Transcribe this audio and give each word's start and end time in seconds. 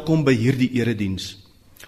Welkom 0.00 0.22
by 0.24 0.32
hierdie 0.32 0.70
erediens. 0.80 1.34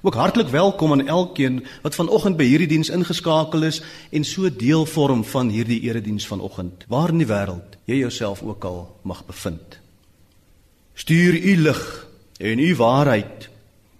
Ook 0.04 0.18
hartlik 0.20 0.50
welkom 0.52 0.92
aan 0.92 1.06
elkeen 1.08 1.62
wat 1.80 1.94
vanoggend 1.96 2.36
by 2.36 2.44
hierdie 2.44 2.66
diens 2.68 2.90
ingeskakel 2.92 3.64
is 3.64 3.78
en 4.12 4.26
so 4.28 4.50
deel 4.52 4.84
vorm 4.84 5.22
van 5.24 5.48
hierdie 5.48 5.78
erediens 5.86 6.26
vanoggend. 6.28 6.84
Waar 6.92 7.08
in 7.08 7.22
die 7.22 7.28
wêreld 7.30 7.78
jy 7.88 8.02
jouself 8.02 8.42
ook 8.44 8.66
al 8.68 8.82
mag 9.08 9.22
bevind. 9.24 9.78
Stuur 10.92 11.40
u 11.40 11.56
lig 11.62 11.80
en 12.36 12.58
u 12.58 12.68
waarheid 12.82 13.48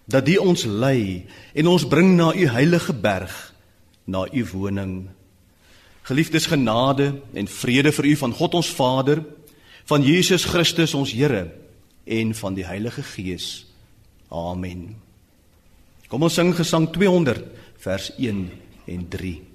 dat 0.05 0.29
die 0.29 0.37
ons 0.37 0.67
lei 0.69 1.25
en 1.56 1.73
ons 1.73 1.89
bring 1.89 2.12
na 2.20 2.34
u 2.37 2.47
heilige 2.53 2.92
berg, 2.92 3.33
na 4.05 4.27
u 4.29 4.45
woning. 4.53 5.09
Geliefdes 6.05 6.53
genade 6.53 7.15
en 7.33 7.48
vrede 7.48 7.97
vir 7.97 8.12
u 8.12 8.17
van 8.27 8.39
God 8.45 8.61
ons 8.61 8.77
Vader, 8.77 9.25
van 9.89 10.05
Jesus 10.05 10.45
Christus 10.45 10.92
ons 10.95 11.17
Here 11.17 11.48
en 12.05 12.34
van 12.34 12.61
die 12.61 12.69
Heilige 12.69 13.09
Gees. 13.17 13.72
Amen. 14.32 14.96
Kom 16.09 16.24
ons 16.24 16.34
sing 16.34 16.52
gesang 16.56 16.88
200 16.92 17.45
vers 17.84 18.11
1 18.16 18.44
en 18.92 19.08
3. 19.12 19.52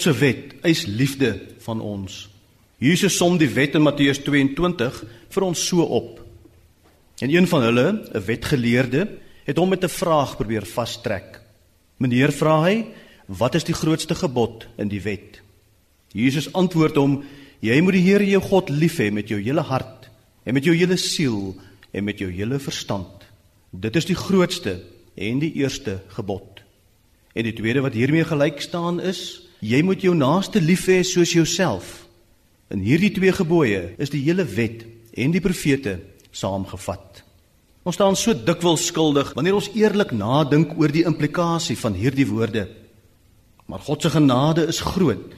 God 0.00 0.14
se 0.14 0.16
wet 0.16 0.52
eis 0.64 0.86
liefde 0.88 1.34
van 1.60 1.80
ons. 1.84 2.22
Jesus 2.80 3.18
som 3.20 3.34
die 3.36 3.50
wet 3.52 3.74
in 3.76 3.82
Matteus 3.84 4.22
22 4.24 5.00
vir 5.28 5.44
ons 5.44 5.60
so 5.60 5.84
op. 5.84 6.22
En 7.20 7.28
een 7.28 7.44
van 7.44 7.66
hulle, 7.66 7.86
'n 8.08 8.24
wetgeleerde, 8.24 9.02
het 9.44 9.58
hom 9.58 9.68
met 9.68 9.84
'n 9.84 9.92
vraag 9.92 10.36
probeer 10.38 10.64
vastrek. 10.64 11.40
Meneer 11.98 12.32
vra 12.32 12.62
hy, 12.62 12.86
"Wat 13.26 13.54
is 13.54 13.64
die 13.64 13.74
grootste 13.74 14.14
gebod 14.14 14.66
in 14.78 14.88
die 14.88 15.02
wet?" 15.02 15.42
Jesus 16.12 16.52
antwoord 16.52 16.96
hom, 16.96 17.24
"Jy 17.60 17.80
moet 17.80 17.92
die 17.92 18.08
Here 18.10 18.24
jou 18.24 18.40
God 18.40 18.70
lief 18.70 18.96
hê 18.96 19.12
met 19.12 19.28
jou 19.28 19.40
hele 19.40 19.60
hart 19.60 20.08
en 20.44 20.54
met 20.54 20.64
jou 20.64 20.74
hele 20.74 20.96
siel 20.96 21.56
en 21.92 22.04
met 22.04 22.18
jou 22.18 22.30
hele 22.30 22.58
verstand. 22.58 23.24
Dit 23.70 23.96
is 23.96 24.04
die 24.06 24.16
grootste 24.16 24.80
en 25.14 25.38
die 25.38 25.52
eerste 25.52 26.00
gebod." 26.08 26.62
En 27.34 27.42
die 27.42 27.52
tweede 27.52 27.80
wat 27.80 27.92
hiermee 27.92 28.24
gelyk 28.24 28.60
staan 28.60 29.00
is, 29.00 29.49
Jy 29.60 29.82
moet 29.84 30.00
jou 30.00 30.14
naaste 30.16 30.60
lief 30.60 30.86
hê 30.88 31.02
soos 31.04 31.34
jouself. 31.36 32.06
In 32.72 32.80
hierdie 32.80 33.12
twee 33.12 33.32
gebooie 33.34 33.90
is 34.00 34.12
die 34.12 34.22
hele 34.24 34.46
wet 34.48 34.86
en 35.12 35.34
die 35.34 35.42
profete 35.44 35.98
saamgevat. 36.32 37.24
Ons 37.84 37.96
staan 37.98 38.16
so 38.16 38.32
dikwels 38.32 38.86
skuldig 38.88 39.34
wanneer 39.36 39.58
ons 39.58 39.70
eerlik 39.76 40.14
nadink 40.16 40.72
oor 40.80 40.92
die 40.92 41.04
implikasie 41.08 41.76
van 41.80 41.96
hierdie 41.96 42.28
woorde. 42.28 42.68
Maar 43.68 43.84
God 43.84 44.04
se 44.04 44.12
genade 44.14 44.66
is 44.68 44.80
groot. 44.84 45.32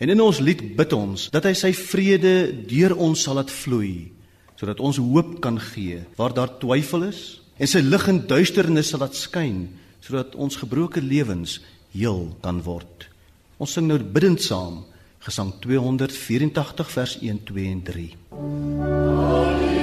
En 0.00 0.08
in 0.08 0.22
ons 0.24 0.40
lied 0.40 0.62
bid 0.78 0.94
ons 0.96 1.28
dat 1.30 1.44
hy 1.46 1.52
sy 1.58 1.74
vrede 1.76 2.34
deur 2.70 2.96
ons 2.96 3.26
sal 3.26 3.38
laat 3.38 3.52
vloei 3.52 4.10
sodat 4.60 4.80
ons 4.84 4.98
hoop 5.00 5.38
kan 5.40 5.56
gee 5.70 6.02
waar 6.18 6.34
daar 6.36 6.50
twyfel 6.60 7.06
is 7.06 7.20
en 7.56 7.68
sy 7.68 7.80
lig 7.80 8.02
in 8.12 8.18
duisternis 8.28 8.90
sal 8.92 9.00
laat 9.04 9.16
skyn 9.16 9.62
sodat 10.04 10.34
ons 10.36 10.58
gebroke 10.60 11.00
lewens 11.04 11.58
heel 11.92 12.30
kan 12.44 12.60
word. 12.64 13.09
Ons 13.60 13.74
sing 13.76 13.84
nou 13.90 13.98
bidend 14.00 14.40
saam 14.40 14.78
Gesang 15.20 15.50
284 15.60 16.94
vers 16.96 17.18
1 17.20 17.42
2 17.44 17.66
en 17.68 17.82
3. 17.84 19.79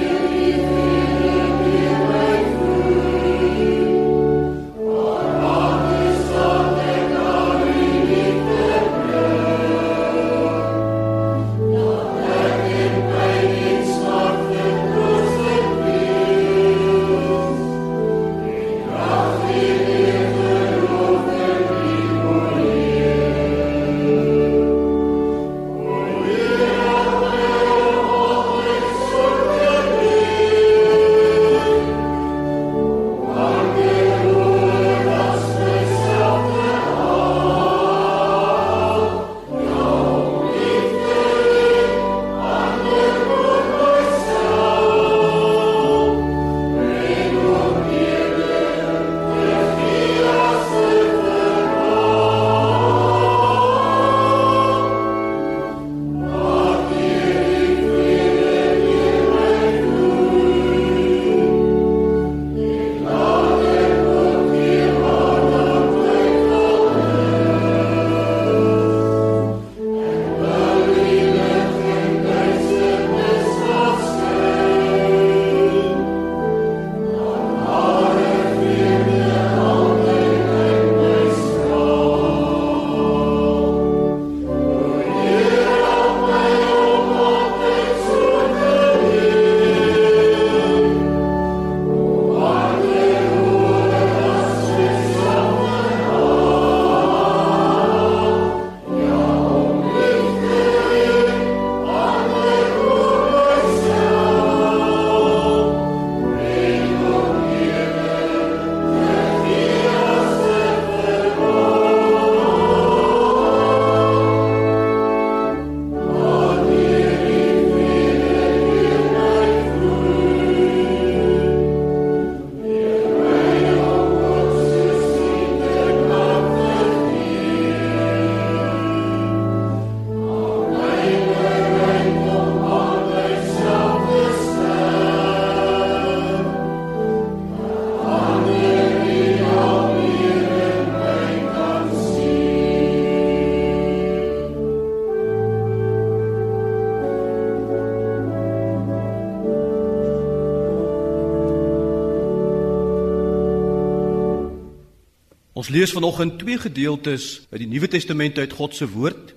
Ons 155.58 155.72
lees 155.74 155.90
vanoggend 155.90 156.36
twee 156.38 156.54
gedeeltes 156.60 157.40
uit 157.50 157.64
die 157.64 157.66
Nuwe 157.66 157.88
Testament 157.90 158.36
uit 158.38 158.52
God 158.54 158.76
se 158.78 158.86
woord. 158.92 159.32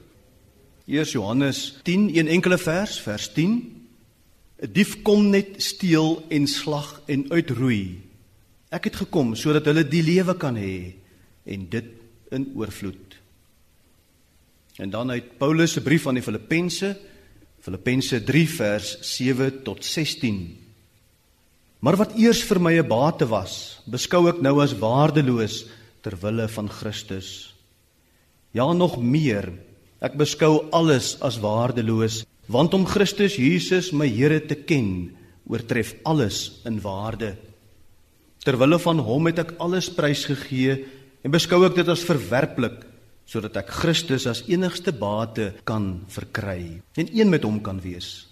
Eers 0.85 1.15
Johannes 1.15 1.61
10, 1.87 2.11
een 2.13 2.29
enkele 2.29 2.59
vers, 2.61 2.99
vers 3.01 3.31
10. 3.33 3.55
'n 4.61 4.69
Dief 4.69 5.01
kom 5.01 5.31
net 5.33 5.57
steel 5.57 6.21
en 6.29 6.45
slag 6.47 7.01
en 7.07 7.25
uitroei. 7.31 8.01
Ek 8.69 8.83
het 8.83 9.01
gekom 9.01 9.33
sodat 9.35 9.65
hulle 9.65 9.81
die 9.87 10.03
lewe 10.03 10.37
kan 10.37 10.55
hê 10.55 10.93
en 11.43 11.65
dit 11.69 11.89
in 12.29 12.51
oorvloed. 12.53 13.17
En 14.77 14.89
dan 14.89 15.09
uit 15.09 15.37
Paulus 15.37 15.73
se 15.73 15.81
brief 15.81 16.07
aan 16.07 16.21
die 16.21 16.23
Filippense, 16.23 16.97
Filippense 17.59 18.23
3 18.23 18.49
vers 18.49 18.97
7 19.01 19.63
tot 19.63 19.85
16. 19.85 20.57
Maar 21.79 21.95
wat 21.97 22.13
eers 22.15 22.43
vir 22.43 22.59
my 22.61 22.77
'n 22.77 22.87
bate 22.87 23.25
was, 23.25 23.81
beskou 23.85 24.29
ek 24.29 24.41
nou 24.41 24.61
as 24.61 24.77
waardeloos 24.77 25.80
ter 26.01 26.17
wille 26.21 26.47
van 26.51 26.69
Christus. 26.69 27.53
Ja 28.51 28.67
nog 28.73 28.97
meer, 28.99 29.51
ek 30.01 30.17
beskou 30.19 30.67
alles 30.75 31.15
as 31.21 31.39
waardeloos, 31.41 32.23
want 32.51 32.73
om 32.73 32.87
Christus 32.89 33.37
Jesus 33.39 33.91
my 33.93 34.09
Here 34.09 34.41
te 34.43 34.57
ken, 34.57 35.11
oortref 35.47 35.93
alles 36.03 36.61
in 36.67 36.81
waarde. 36.83 37.35
Terwille 38.41 38.79
van 38.81 38.99
hom 39.05 39.29
het 39.29 39.39
ek 39.43 39.53
alles 39.61 39.91
prysgegee 39.93 40.79
en 41.21 41.33
beskou 41.33 41.61
ek 41.67 41.77
dit 41.77 41.91
as 41.91 42.05
verwerplik 42.07 42.81
sodat 43.31 43.61
ek 43.61 43.69
Christus 43.71 44.25
as 44.27 44.41
enigste 44.49 44.91
bate 44.91 45.51
kan 45.67 46.01
verkry 46.11 46.81
en 46.99 47.11
een 47.13 47.29
met 47.31 47.45
hom 47.47 47.61
kan 47.63 47.79
wees. 47.83 48.25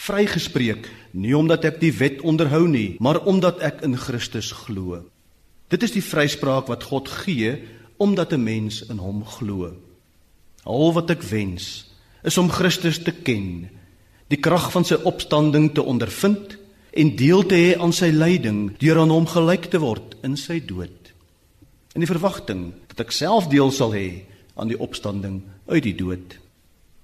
Vrygespreek 0.00 0.86
nie 1.12 1.34
omdat 1.36 1.66
ek 1.68 1.80
die 1.82 1.92
wet 1.92 2.22
onderhou 2.24 2.64
nie, 2.70 2.96
maar 3.04 3.20
omdat 3.28 3.60
ek 3.66 3.82
in 3.84 3.98
Christus 4.00 4.52
glo. 4.64 5.02
Dit 5.70 5.86
is 5.86 5.94
die 5.94 6.04
vryspraak 6.04 6.66
wat 6.70 6.88
God 6.90 7.08
gee 7.22 7.54
omdat 8.00 8.32
'n 8.32 8.42
mens 8.42 8.82
in 8.82 8.98
hom 8.98 9.24
glo. 9.24 9.76
Al 10.64 10.92
wat 10.92 11.10
ek 11.10 11.22
wens 11.22 11.86
is 12.22 12.38
om 12.38 12.50
Christus 12.50 12.98
te 12.98 13.12
ken, 13.12 13.70
die 14.28 14.40
krag 14.40 14.70
van 14.72 14.84
sy 14.84 14.94
opstanding 14.94 15.72
te 15.74 15.82
ondervind 15.82 16.58
en 16.90 17.16
deel 17.16 17.46
te 17.46 17.54
hê 17.54 17.78
aan 17.78 17.92
sy 17.92 18.10
lyding 18.10 18.76
deur 18.78 18.98
aan 18.98 19.10
hom 19.10 19.26
gelyk 19.26 19.70
te 19.70 19.78
word 19.78 20.16
in 20.22 20.36
sy 20.36 20.60
dood. 20.60 21.12
In 21.94 22.00
die 22.00 22.10
verwagting 22.10 22.72
dat 22.88 23.00
ek 23.00 23.12
self 23.12 23.48
deel 23.48 23.70
sal 23.70 23.94
hê 23.94 24.22
aan 24.54 24.68
die 24.68 24.78
opstanding 24.78 25.42
uit 25.66 25.82
die 25.82 25.94
dood. 25.94 26.38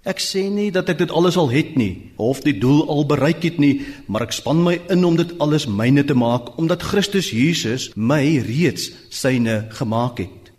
Ek 0.07 0.21
sê 0.23 0.45
nie 0.55 0.69
dat 0.71 0.87
ek 0.93 1.01
dit 1.01 1.11
alles 1.11 1.35
al 1.35 1.49
het 1.51 1.73
nie 1.75 2.13
of 2.23 2.45
die 2.45 2.55
doel 2.55 2.85
al 2.93 3.03
bereik 3.11 3.43
het 3.43 3.57
nie, 3.59 3.83
maar 4.07 4.29
ek 4.29 4.37
span 4.37 4.63
my 4.63 4.77
in 4.93 5.03
om 5.05 5.17
dit 5.19 5.33
alles 5.43 5.67
myne 5.67 6.05
te 6.07 6.15
maak 6.15 6.53
omdat 6.63 6.87
Christus 6.87 7.33
Jesus 7.35 7.89
my 7.99 8.23
reeds 8.47 8.93
syne 9.11 9.65
gemaak 9.75 10.23
het. 10.23 10.53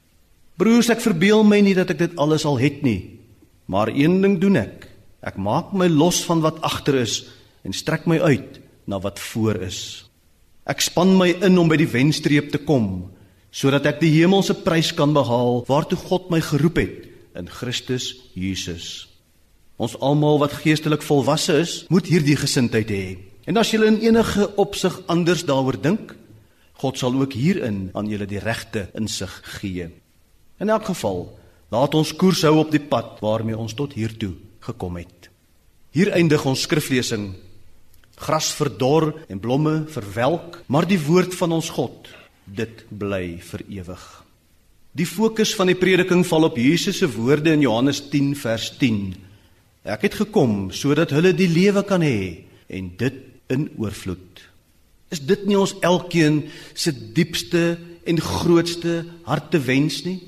Broers, 0.60 0.92
ek 0.92 1.00
verbeel 1.00 1.48
my 1.48 1.62
nie 1.64 1.78
dat 1.78 1.96
ek 1.96 2.02
dit 2.02 2.20
alles 2.20 2.44
al 2.50 2.60
het 2.60 2.84
nie, 2.84 3.24
maar 3.72 3.88
een 3.94 4.20
ding 4.20 4.36
doen 4.44 4.60
ek. 4.60 4.90
Ek 5.24 5.40
maak 5.40 5.72
my 5.72 5.88
los 5.88 6.20
van 6.28 6.44
wat 6.44 6.60
agter 6.68 7.00
is 7.06 7.22
en 7.64 7.72
strek 7.72 8.04
my 8.04 8.20
uit 8.20 8.60
na 8.84 9.00
wat 9.00 9.22
voor 9.32 9.64
is. 9.64 10.10
Ek 10.68 10.84
span 10.84 11.16
my 11.16 11.32
in 11.40 11.56
om 11.56 11.72
by 11.72 11.80
die 11.80 11.88
wenstreep 11.88 12.52
te 12.52 12.60
kom 12.60 13.14
sodat 13.58 13.88
ek 13.88 14.02
die 14.04 14.12
hemelse 14.12 14.58
prys 14.66 14.92
kan 14.94 15.16
behaal 15.16 15.64
waartoe 15.72 15.98
God 16.04 16.28
my 16.30 16.44
geroep 16.44 16.84
het 16.84 17.08
in 17.40 17.48
Christus 17.48 18.12
Jesus. 18.36 19.07
Ons 19.78 19.94
almal 20.02 20.40
wat 20.42 20.56
geestelik 20.64 21.04
volwasse 21.06 21.54
is, 21.62 21.74
moet 21.94 22.08
hierdie 22.10 22.38
gesindheid 22.38 22.90
hê. 22.90 23.06
En 23.48 23.60
as 23.62 23.70
jy 23.72 23.80
in 23.86 24.00
enige 24.02 24.50
opsig 24.58 24.96
anders 25.08 25.46
daaroor 25.46 25.78
dink, 25.80 26.16
God 26.82 26.98
sal 26.98 27.14
ook 27.18 27.34
hierin 27.38 27.88
aan 27.98 28.10
julle 28.10 28.28
die 28.30 28.42
regte 28.42 28.88
insig 28.98 29.32
gee. 29.58 29.88
In 30.62 30.74
elk 30.74 30.90
geval, 30.90 31.28
laat 31.74 31.94
ons 31.98 32.14
koers 32.18 32.42
hou 32.46 32.58
op 32.64 32.74
die 32.74 32.82
pad 32.82 33.22
waarmee 33.22 33.58
ons 33.58 33.78
tot 33.78 33.94
hier 33.94 34.14
toe 34.18 34.34
gekom 34.66 34.98
het. 34.98 35.30
Hier 35.94 36.12
eindig 36.14 36.44
ons 36.46 36.66
skriflesing. 36.66 37.32
Gras 38.18 38.50
verdor 38.58 39.12
en 39.30 39.40
blomme 39.40 39.86
verwelk, 39.94 40.64
maar 40.68 40.90
die 40.90 41.00
woord 41.00 41.38
van 41.38 41.54
ons 41.54 41.70
God, 41.70 42.10
dit 42.46 42.82
bly 42.90 43.38
vir 43.46 43.64
ewig. 43.70 44.06
Die 44.98 45.06
fokus 45.06 45.54
van 45.54 45.70
die 45.70 45.78
prediking 45.78 46.26
val 46.26 46.50
op 46.50 46.58
Jesus 46.58 46.98
se 47.04 47.10
woorde 47.14 47.54
in 47.54 47.62
Johannes 47.62 48.02
10 48.10 48.34
vers 48.42 48.72
10 48.82 49.27
Ek 49.88 50.04
het 50.04 50.18
gekom 50.20 50.68
sodat 50.76 51.14
hulle 51.16 51.32
die 51.32 51.48
lewe 51.48 51.84
kan 51.88 52.04
hê 52.04 52.44
en 52.68 52.92
dit 53.00 53.24
in 53.54 53.70
oorvloed. 53.80 54.44
Is 55.16 55.22
dit 55.24 55.46
nie 55.48 55.56
ons 55.56 55.78
elkeen 55.88 56.42
se 56.76 56.92
diepste 56.92 57.78
en 58.08 58.20
grootste 58.20 59.06
hartewens 59.24 60.02
nie? 60.04 60.20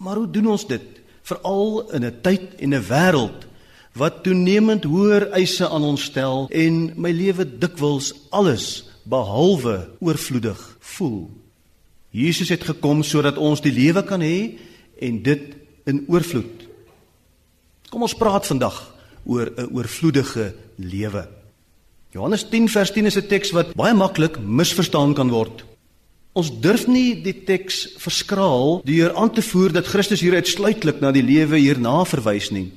Maar 0.00 0.22
hoe 0.22 0.30
doen 0.32 0.48
ons 0.54 0.64
dit? 0.68 0.86
Veral 1.28 1.90
in 1.92 2.04
'n 2.04 2.20
tyd 2.22 2.56
en 2.56 2.74
'n 2.74 2.86
wêreld 2.88 3.44
wat 3.92 4.22
toenemend 4.24 4.84
hoër 4.84 5.30
eise 5.32 5.68
aan 5.68 5.82
ons 5.82 6.02
stel 6.02 6.48
en 6.50 6.92
my 6.96 7.10
lewe 7.10 7.44
dikwels 7.44 8.14
alles 8.30 8.84
behalwe 9.04 9.88
oorvloedig 10.00 10.76
voel. 10.80 11.30
Jesus 12.10 12.48
het 12.48 12.64
gekom 12.64 13.02
sodat 13.02 13.36
ons 13.36 13.60
die 13.60 13.72
lewe 13.72 14.02
kan 14.04 14.20
hê 14.20 14.58
en 15.00 15.22
dit 15.22 15.54
in 15.84 16.04
oorvloed. 16.08 16.55
Kom 17.96 18.04
ons 18.04 18.12
praat 18.12 18.44
vandag 18.44 18.74
oor 19.24 19.48
'n 19.56 19.72
oorvloedige 19.72 20.52
lewe. 20.76 21.28
Johannes 22.12 22.44
10 22.44 22.68
vers 22.68 22.92
10 22.92 23.06
is 23.06 23.16
'n 23.16 23.26
teks 23.26 23.50
wat 23.56 23.72
baie 23.74 23.94
maklik 23.94 24.36
misverstaan 24.38 25.14
kan 25.14 25.30
word. 25.30 25.64
Ons 26.34 26.50
durf 26.60 26.86
nie 26.86 27.22
die 27.22 27.44
teks 27.44 27.96
verskraal 27.96 28.82
deur 28.84 29.14
aan 29.16 29.32
te 29.32 29.40
voer 29.40 29.72
dat 29.72 29.86
Christus 29.86 30.20
hier 30.20 30.34
uitsluitlik 30.34 31.00
na 31.00 31.10
die 31.10 31.22
lewe 31.22 31.56
hierna 31.56 32.04
verwys 32.04 32.50
nie. 32.50 32.70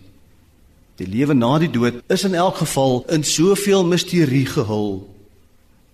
Die 0.96 1.08
lewe 1.08 1.34
na 1.34 1.60
die 1.60 1.72
dood 1.72 2.02
is 2.08 2.24
in 2.24 2.34
elk 2.34 2.56
geval 2.56 3.04
in 3.10 3.24
soveel 3.24 3.84
misterie 3.84 4.46
gehul. 4.46 5.10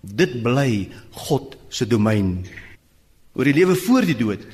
Dit 0.02 0.42
bly 0.42 0.88
God 1.10 1.56
se 1.68 1.86
domein. 1.86 2.46
Oor 3.34 3.44
die 3.44 3.54
lewe 3.54 3.74
voor 3.74 4.04
die 4.06 4.16
dood 4.16 4.46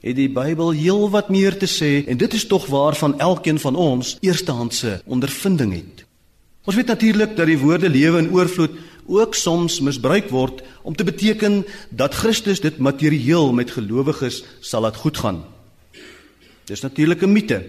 het 0.00 0.16
die 0.16 0.28
Bybel 0.30 0.70
heelwat 0.70 1.28
meer 1.28 1.56
te 1.58 1.66
sê 1.66 2.06
en 2.06 2.18
dit 2.18 2.34
is 2.34 2.46
tog 2.46 2.66
waarvan 2.66 3.18
elkeen 3.18 3.58
van 3.58 3.76
ons 3.76 4.16
eerstehandse 4.20 5.00
ondervinding 5.04 5.72
het. 5.74 6.04
Ons 6.68 6.76
weet 6.76 6.86
natuurlik 6.86 7.36
dat 7.36 7.48
die 7.48 7.58
woorde 7.58 7.88
lewe 7.88 8.18
in 8.18 8.32
oorvloed 8.32 8.76
ook 9.08 9.34
soms 9.34 9.80
misbruik 9.80 10.28
word 10.28 10.60
om 10.82 10.96
te 10.96 11.04
beteken 11.04 11.62
dat 11.90 12.14
Christus 12.14 12.60
dit 12.60 12.78
materieel 12.78 13.52
met 13.52 13.72
gelowiges 13.72 14.42
sal 14.60 14.84
laat 14.84 15.00
goedgaan. 15.00 15.44
Dis 16.68 16.84
natuurlik 16.84 17.22
'n 17.22 17.32
mite, 17.32 17.64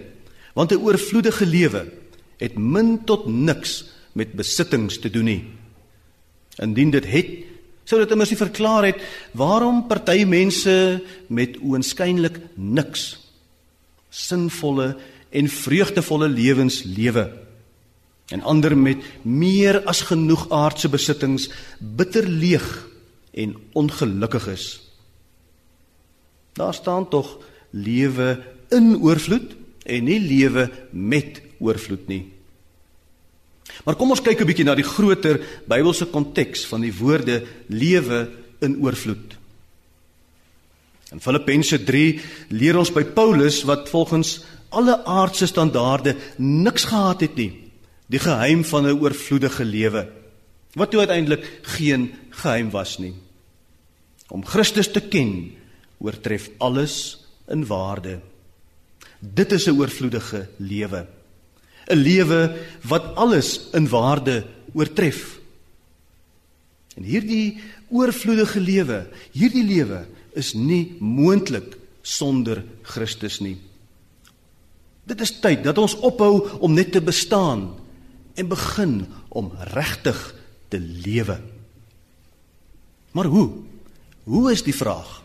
want 0.54 0.72
'n 0.72 0.84
oorvloedige 0.84 1.46
lewe 1.46 1.88
het 2.36 2.58
min 2.58 3.04
tot 3.04 3.26
niks 3.26 3.84
met 4.12 4.32
besittings 4.32 4.98
te 4.98 5.10
doen 5.10 5.24
nie. 5.24 5.44
Indien 6.56 6.90
dit 6.90 7.06
het, 7.06 7.26
sou 7.84 7.98
dit 8.00 8.10
immers 8.14 8.30
nie 8.30 8.40
verklaar 8.40 8.86
het 8.90 9.00
waarom 9.36 9.86
party 9.88 10.24
mense 10.28 10.74
met 11.28 11.58
oënskynlik 11.62 12.38
niks 12.56 13.12
sinvolle 14.10 14.94
en 15.30 15.48
vreugdevolle 15.48 16.28
lewens 16.28 16.82
lewe 16.84 17.28
en 18.30 18.42
ander 18.46 18.76
met 18.78 19.02
meer 19.26 19.80
as 19.90 20.04
genoeg 20.10 20.46
aardse 20.54 20.90
besittings 20.90 21.48
bitter 21.78 22.26
leeg 22.28 22.66
en 23.34 23.56
ongelukkig 23.78 24.46
is. 24.50 24.66
Daar 26.58 26.74
staan 26.74 27.08
tog 27.08 27.38
lewe 27.70 28.42
in 28.70 28.96
oorvloed 29.02 29.54
en 29.86 30.04
nie 30.06 30.20
lewe 30.20 30.70
met 30.90 31.42
oorvloed 31.58 32.06
nie. 32.10 32.24
Maar 33.84 33.96
kom 33.96 34.10
ons 34.10 34.22
kyk 34.22 34.40
'n 34.40 34.46
bietjie 34.46 34.64
na 34.64 34.74
die 34.74 34.84
groter 34.84 35.40
Bybelse 35.66 36.06
konteks 36.06 36.66
van 36.66 36.80
die 36.80 36.92
woorde 36.92 37.46
lewe 37.68 38.28
in 38.60 38.76
oorvloed. 38.82 39.36
In 41.12 41.20
Filippense 41.20 41.78
3 41.84 42.20
leer 42.48 42.78
ons 42.78 42.92
by 42.92 43.04
Paulus 43.04 43.64
wat 43.66 43.88
volgens 43.88 44.44
alle 44.70 45.04
aardse 45.04 45.46
standaarde 45.46 46.14
niks 46.38 46.84
gehad 46.84 47.20
het 47.20 47.36
nie, 47.36 47.52
die 48.06 48.18
geheim 48.18 48.64
van 48.64 48.86
'n 48.86 49.00
oorvloedige 49.00 49.64
lewe. 49.64 50.08
Wat 50.74 50.90
toe 50.90 51.00
uiteindelik 51.00 51.60
geen 51.62 52.12
geheim 52.30 52.70
was 52.70 52.98
nie. 52.98 53.14
Om 54.28 54.44
Christus 54.44 54.90
te 54.92 55.00
ken 55.00 55.50
oortref 55.98 56.50
alles 56.58 57.18
in 57.48 57.66
waarde. 57.66 58.20
Dit 59.18 59.52
is 59.52 59.66
'n 59.66 59.78
oorvloedige 59.78 60.48
lewe. 60.58 61.06
'n 61.90 61.98
lewe 61.98 62.56
wat 62.86 63.14
alles 63.14 63.70
in 63.72 63.88
waarde 63.88 64.46
oortref. 64.72 65.40
En 66.96 67.02
hierdie 67.02 67.60
oorvloedige 67.90 68.60
lewe, 68.60 69.06
hierdie 69.32 69.64
lewe 69.64 70.06
is 70.38 70.54
nie 70.54 70.96
moontlik 71.00 71.76
sonder 72.02 72.62
Christus 72.82 73.40
nie. 73.40 73.58
Dit 75.04 75.20
is 75.20 75.32
tyd 75.42 75.64
dat 75.64 75.78
ons 75.78 75.96
ophou 76.06 76.46
om 76.62 76.74
net 76.74 76.92
te 76.92 77.02
bestaan 77.02 77.74
en 78.34 78.48
begin 78.48 79.06
om 79.28 79.50
regtig 79.74 80.18
te 80.68 80.78
lewe. 80.78 81.40
Maar 83.10 83.26
hoe? 83.26 83.50
Hoe 84.24 84.52
is 84.52 84.62
die 84.62 84.74
vraag? 84.74 85.18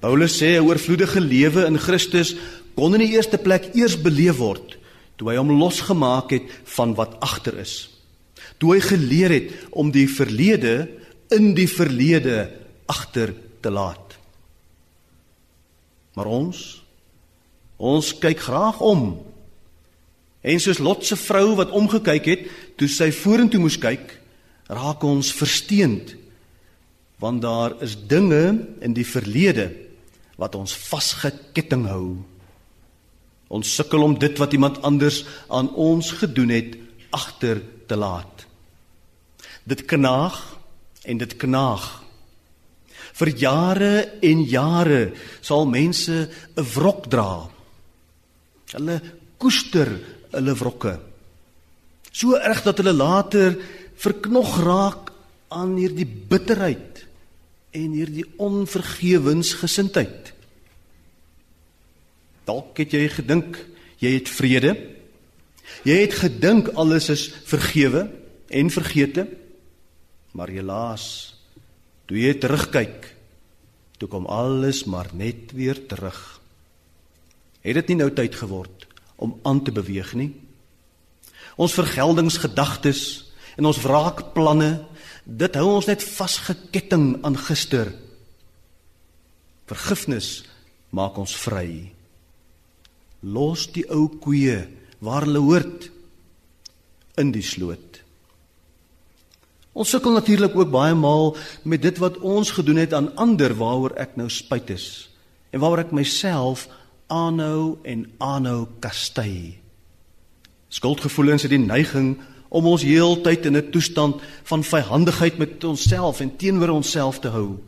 Paulus 0.00 0.36
sê 0.36 0.56
'n 0.56 0.64
oorvloedige 0.64 1.20
lewe 1.20 1.64
in 1.64 1.78
Christus 1.78 2.36
kon 2.80 2.96
in 2.96 3.04
die 3.04 3.14
eerste 3.14 3.38
plek 3.40 3.74
eers 3.76 3.98
beleef 4.00 4.40
word 4.40 4.78
toe 5.20 5.28
hy 5.28 5.36
hom 5.36 5.52
losgemaak 5.60 6.32
het 6.32 6.46
van 6.78 6.94
wat 6.96 7.18
agter 7.20 7.58
is. 7.60 7.90
Toe 8.56 8.72
hy 8.72 8.80
geleer 8.80 9.34
het 9.34 9.50
om 9.76 9.90
die 9.92 10.06
verlede 10.08 10.88
in 11.36 11.52
die 11.56 11.68
verlede 11.68 12.46
agter 12.88 13.34
te 13.60 13.72
laat. 13.72 14.16
Maar 16.16 16.30
ons 16.32 16.62
ons 17.80 18.10
kyk 18.20 18.42
graag 18.44 18.80
om. 18.84 19.04
En 20.44 20.60
soos 20.60 20.80
Lot 20.80 21.04
se 21.04 21.16
vrou 21.16 21.54
wat 21.56 21.72
omgekyk 21.76 22.26
het 22.28 22.48
toe 22.80 22.88
sy 22.92 23.08
vorentoe 23.12 23.60
moes 23.60 23.78
kyk, 23.80 24.16
raak 24.68 25.04
ons 25.04 25.32
versteend 25.36 26.16
want 27.20 27.42
daar 27.44 27.74
is 27.84 27.98
dinge 28.08 28.54
in 28.80 28.94
die 28.96 29.04
verlede 29.04 29.66
wat 30.40 30.54
ons 30.56 30.72
vasgeketting 30.72 31.84
hou. 31.84 32.16
Ons 33.50 33.74
sukkel 33.74 34.02
om 34.06 34.14
dit 34.18 34.38
wat 34.38 34.54
iemand 34.54 34.78
anders 34.86 35.24
aan 35.50 35.72
ons 35.74 36.12
gedoen 36.20 36.52
het 36.54 36.76
agter 37.10 37.58
te 37.90 37.98
laat. 37.98 38.46
Dit 39.66 39.84
knaag 39.90 40.38
en 41.10 41.18
dit 41.18 41.36
knaag. 41.36 41.88
Vir 43.18 43.28
jare 43.36 43.94
en 44.22 44.44
jare 44.46 45.12
sal 45.42 45.66
mense 45.66 46.30
'n 46.56 46.64
wrok 46.74 47.10
dra. 47.10 47.50
Hulle 48.72 49.00
koester 49.38 49.88
hulle 50.30 50.54
wrokke. 50.54 51.00
So 52.12 52.34
erg 52.36 52.62
dat 52.62 52.78
hulle 52.78 52.92
later 52.92 53.58
verknog 53.96 54.62
raak 54.62 55.10
aan 55.48 55.76
hierdie 55.76 56.06
bitterheid 56.06 57.06
en 57.70 57.92
hierdie 57.94 58.26
onvergewensgesindheid. 58.38 60.32
Dalk 62.50 62.80
het 62.82 62.96
jy 62.96 63.06
gedink 63.14 63.58
jy 64.00 64.16
het 64.16 64.30
vrede. 64.32 64.72
Jy 65.86 65.96
het 66.02 66.16
gedink 66.18 66.72
alles 66.74 67.10
is 67.12 67.28
vergewe 67.46 68.08
en 68.50 68.72
vergete. 68.74 69.26
Maar 70.34 70.50
helaas, 70.50 71.04
toe 72.10 72.18
jy 72.18 72.34
terugkyk, 72.42 73.06
toe 73.98 74.08
kom 74.10 74.26
alles 74.30 74.84
maar 74.90 75.10
net 75.14 75.52
weer 75.54 75.78
terug. 75.90 76.18
Het 77.62 77.76
dit 77.82 77.92
nie 77.92 78.00
nou 78.00 78.10
tyd 78.14 78.34
geword 78.40 78.86
om 79.20 79.36
aan 79.44 79.60
te 79.62 79.74
beweeg 79.74 80.14
nie? 80.16 80.30
Ons 81.60 81.76
vergeldingsgedagtes 81.76 83.02
en 83.60 83.68
ons 83.68 83.82
wraakplanne, 83.84 84.70
dit 85.26 85.58
hou 85.60 85.66
ons 85.76 85.90
net 85.90 86.02
vasgeketting 86.02 87.20
aan 87.26 87.36
gister. 87.36 87.92
Vergifnis 89.68 90.40
maak 90.96 91.20
ons 91.20 91.36
vry. 91.36 91.99
Los 93.22 93.66
die 93.72 93.84
ou 93.92 94.08
koeie 94.08 94.68
waar 95.00 95.26
hulle 95.26 95.42
hoort 95.44 95.90
in 97.20 97.32
die 97.32 97.44
sloot. 97.44 98.00
Ons 99.72 99.92
sukkel 99.94 100.16
natuurlik 100.16 100.56
ook 100.56 100.72
baie 100.72 100.96
maal 100.98 101.36
met 101.62 101.82
dit 101.82 101.98
wat 102.02 102.18
ons 102.26 102.50
gedoen 102.50 102.80
het 102.82 102.94
aan 102.96 103.12
ander 103.20 103.54
waaroor 103.54 103.94
ek 104.00 104.16
nou 104.18 104.28
spyt 104.32 104.72
is 104.74 104.86
en 105.54 105.62
waaroor 105.62 105.84
ek 105.86 105.94
myself 105.94 106.66
aanhou 107.10 107.78
en 107.86 108.04
aanhou 108.22 108.66
kastei. 108.82 109.58
Skuldgevoelens 110.70 111.46
het 111.46 111.54
die 111.54 111.62
neiging 111.62 112.16
om 112.50 112.66
ons 112.66 112.82
heeltyd 112.86 113.46
in 113.46 113.56
'n 113.56 113.70
toestand 113.70 114.22
van 114.42 114.62
vyhandigheid 114.62 115.38
met 115.38 115.64
onsself 115.64 116.20
en 116.20 116.36
teenoor 116.36 116.68
onsself 116.68 117.18
te 117.20 117.28
hou. 117.28 117.58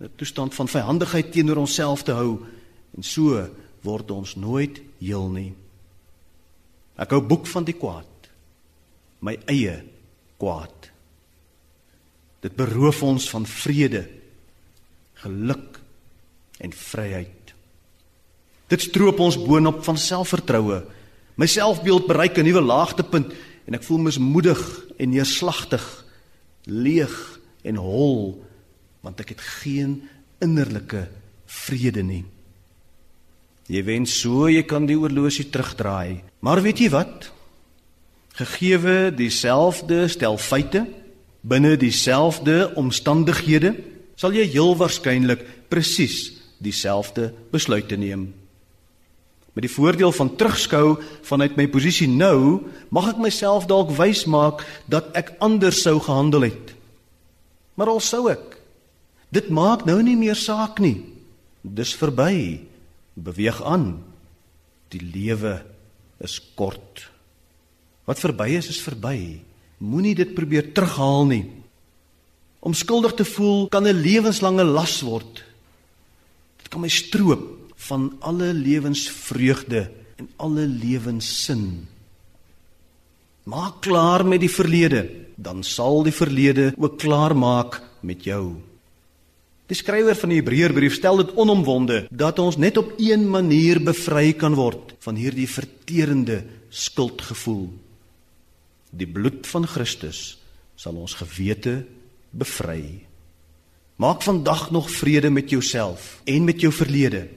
'n 0.00 0.10
Toestand 0.16 0.54
van 0.54 0.68
vyhandigheid 0.68 1.32
teenoor 1.32 1.56
onsself 1.56 2.02
te 2.02 2.12
hou 2.12 2.38
en 2.96 3.02
so 3.02 3.48
word 3.86 4.10
ons 4.10 4.36
nooit 4.36 4.80
heel 5.00 5.28
nie. 5.32 5.52
Ek 7.00 7.12
hou 7.14 7.20
boek 7.24 7.48
van 7.48 7.64
die 7.64 7.76
kwaad. 7.76 8.06
My 9.24 9.36
eie 9.48 9.80
kwaad. 10.40 10.90
Dit 12.40 12.56
beroof 12.56 13.02
ons 13.04 13.28
van 13.32 13.44
vrede, 13.48 14.06
geluk 15.20 15.80
en 16.60 16.72
vryheid. 16.72 17.54
Dit 18.70 18.86
stroop 18.86 19.20
ons 19.20 19.36
boonop 19.40 19.82
van 19.84 19.98
selfvertroue. 19.98 20.80
My 21.36 21.46
selfbeeld 21.48 22.06
bereik 22.06 22.38
'n 22.38 22.44
nuwe 22.44 22.60
laagtepunt 22.60 23.32
en 23.66 23.74
ek 23.74 23.82
voel 23.82 23.98
mismoedig 23.98 24.60
en 24.98 25.10
neerslagtig, 25.10 26.04
leeg 26.64 27.40
en 27.62 27.76
hol 27.76 28.44
want 29.00 29.20
ek 29.20 29.28
het 29.28 29.40
geen 29.40 30.08
innerlike 30.38 31.08
vrede 31.46 32.02
nie. 32.02 32.24
Jy 33.70 33.84
wens 33.86 34.16
so 34.18 34.48
jy 34.50 34.64
kan 34.66 34.88
die 34.88 34.98
oorlosie 34.98 35.46
terugdraai. 35.52 36.24
Maar 36.42 36.62
weet 36.64 36.80
jy 36.82 36.88
wat? 36.90 37.28
Gegeewe 38.40 39.12
dieselfde 39.14 40.08
stel 40.10 40.38
feite 40.42 40.86
binne 41.40 41.76
dieselfde 41.80 42.72
omstandighede, 42.76 43.72
sal 44.18 44.34
jy 44.36 44.44
heel 44.52 44.74
waarskynlik 44.76 45.46
presies 45.72 46.34
dieselfde 46.60 47.30
besluite 47.52 47.96
neem. 47.96 48.26
Met 49.56 49.64
die 49.64 49.72
voordeel 49.72 50.12
van 50.14 50.34
terugskou 50.38 50.98
vanuit 51.26 51.56
my 51.56 51.66
posisie 51.72 52.08
nou, 52.10 52.60
mag 52.92 53.14
ek 53.14 53.22
myself 53.22 53.66
dalk 53.70 53.94
wys 53.96 54.26
maak 54.30 54.62
dat 54.90 55.08
ek 55.18 55.32
anders 55.42 55.80
sou 55.86 55.96
gehandel 56.02 56.50
het. 56.50 56.74
Maar 57.74 57.94
al 57.94 58.02
sou 58.04 58.26
ek, 58.30 58.58
dit 59.32 59.48
maak 59.48 59.86
nou 59.88 59.98
nie 60.04 60.18
meer 60.18 60.38
saak 60.38 60.82
nie. 60.82 61.00
Dis 61.64 61.94
verby 61.96 62.60
beweeg 63.14 63.62
aan. 63.62 64.02
Die 64.90 65.02
lewe 65.02 65.60
is 66.20 66.40
kort. 66.54 67.10
Wat 68.04 68.20
verby 68.20 68.56
is 68.58 68.68
is 68.68 68.82
verby. 68.82 69.40
Moenie 69.78 70.14
dit 70.14 70.34
probeer 70.34 70.72
terughaal 70.74 71.26
nie. 71.30 71.44
Om 72.60 72.74
skuldig 72.76 73.14
te 73.16 73.24
voel 73.24 73.68
kan 73.68 73.86
'n 73.86 74.02
lewenslange 74.02 74.64
las 74.64 75.00
word. 75.00 75.44
Dit 76.58 76.68
kan 76.68 76.80
my 76.80 76.88
stroop 76.88 77.72
van 77.76 78.16
alle 78.20 78.52
lewensvreugde 78.52 79.90
en 80.16 80.28
alle 80.36 80.66
lewenssin. 80.66 81.88
Maak 83.42 83.80
klaar 83.80 84.26
met 84.26 84.40
die 84.40 84.50
verlede, 84.52 85.08
dan 85.36 85.62
sal 85.62 86.02
die 86.02 86.12
verlede 86.12 86.74
ook 86.76 86.98
klaar 86.98 87.36
maak 87.36 87.80
met 88.00 88.24
jou. 88.24 88.60
Die 89.70 89.78
skrywer 89.78 90.16
van 90.18 90.32
die 90.32 90.40
Hebreërbrief 90.40 90.96
stel 90.96 91.20
dit 91.20 91.36
onomwonde 91.38 92.00
dat 92.10 92.40
ons 92.42 92.56
net 92.58 92.80
op 92.80 92.96
een 92.98 93.28
manier 93.30 93.78
bevry 93.78 94.32
kan 94.34 94.56
word 94.58 94.96
van 95.04 95.14
hierdie 95.14 95.46
verterende 95.46 96.40
skuldgevoel. 96.74 97.68
Die 98.90 99.06
bloed 99.06 99.46
van 99.46 99.68
Christus 99.70 100.40
sal 100.74 100.98
ons 100.98 101.14
gewete 101.20 101.84
bevry. 102.34 103.06
Maak 104.02 104.26
vandag 104.26 104.72
nog 104.74 104.90
vrede 104.90 105.30
met 105.30 105.54
jouself 105.54 106.18
en 106.26 106.50
met 106.50 106.66
jou 106.66 106.72
verlede. 106.74 107.28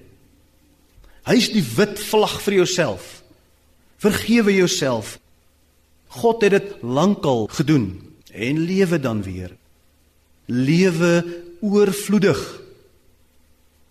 Hy's 1.30 1.52
die 1.54 1.64
wit 1.76 2.02
vlag 2.02 2.40
vir 2.42 2.64
jouself. 2.64 3.22
Vergewe 4.02 4.58
jouself. 4.58 5.20
God 6.18 6.42
het 6.42 6.58
dit 6.58 6.76
lankal 6.82 7.46
gedoen 7.54 7.92
en 8.34 8.66
lewe 8.66 8.98
dan 8.98 9.22
weer. 9.22 9.54
Lewe 10.50 11.22
oorvloedig. 11.64 12.40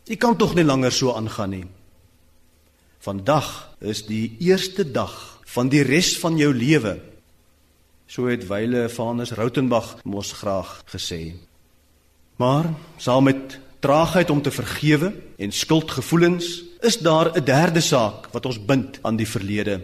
Jy 0.05 0.19
kan 0.21 0.37
tog 0.37 0.53
nie 0.55 0.67
langer 0.67 0.93
so 0.93 1.15
aangaan 1.17 1.55
nie. 1.57 1.65
Vandag 3.03 3.49
is 3.81 4.05
die 4.07 4.37
eerste 4.45 4.85
dag 4.85 5.15
van 5.55 5.71
die 5.73 5.83
res 5.87 6.13
van 6.21 6.37
jou 6.39 6.53
lewe. 6.55 6.99
So 8.07 8.29
het 8.29 8.45
Wyle 8.51 8.89
Vanus 8.93 9.33
Rautenbach 9.39 9.97
mos 10.05 10.35
graag 10.37 10.83
gesê. 10.93 11.33
Maar 12.37 12.69
saam 13.01 13.25
met 13.25 13.59
traagheid 13.83 14.31
om 14.31 14.43
te 14.43 14.53
vergewe 14.53 15.15
en 15.39 15.53
skuldgevoelens 15.53 16.63
is 16.83 16.99
daar 16.99 17.33
'n 17.35 17.45
derde 17.45 17.81
saak 17.81 18.29
wat 18.33 18.47
ons 18.47 18.65
bind 18.65 18.99
aan 19.03 19.17
die 19.17 19.29
verlede. 19.29 19.81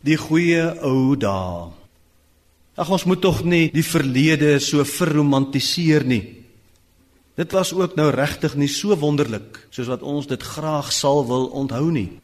Die 0.00 0.16
goeie 0.16 0.80
ou 0.80 1.16
dae. 1.16 1.70
Ag 2.74 2.90
ons 2.90 3.04
moet 3.04 3.20
tog 3.20 3.44
nie 3.44 3.70
die 3.72 3.84
verlede 3.84 4.58
so 4.58 4.84
verromantiseer 4.84 6.04
nie. 6.04 6.37
Dit 7.38 7.52
was 7.54 7.70
ook 7.74 7.94
nou 7.94 8.10
regtig 8.10 8.56
nie 8.58 8.68
so 8.70 8.96
wonderlik 8.98 9.60
soos 9.70 9.86
wat 9.86 10.02
ons 10.02 10.26
dit 10.26 10.42
graag 10.42 10.90
sal 10.92 11.22
wil 11.28 11.46
onthou 11.54 11.86
nie. 11.94 12.18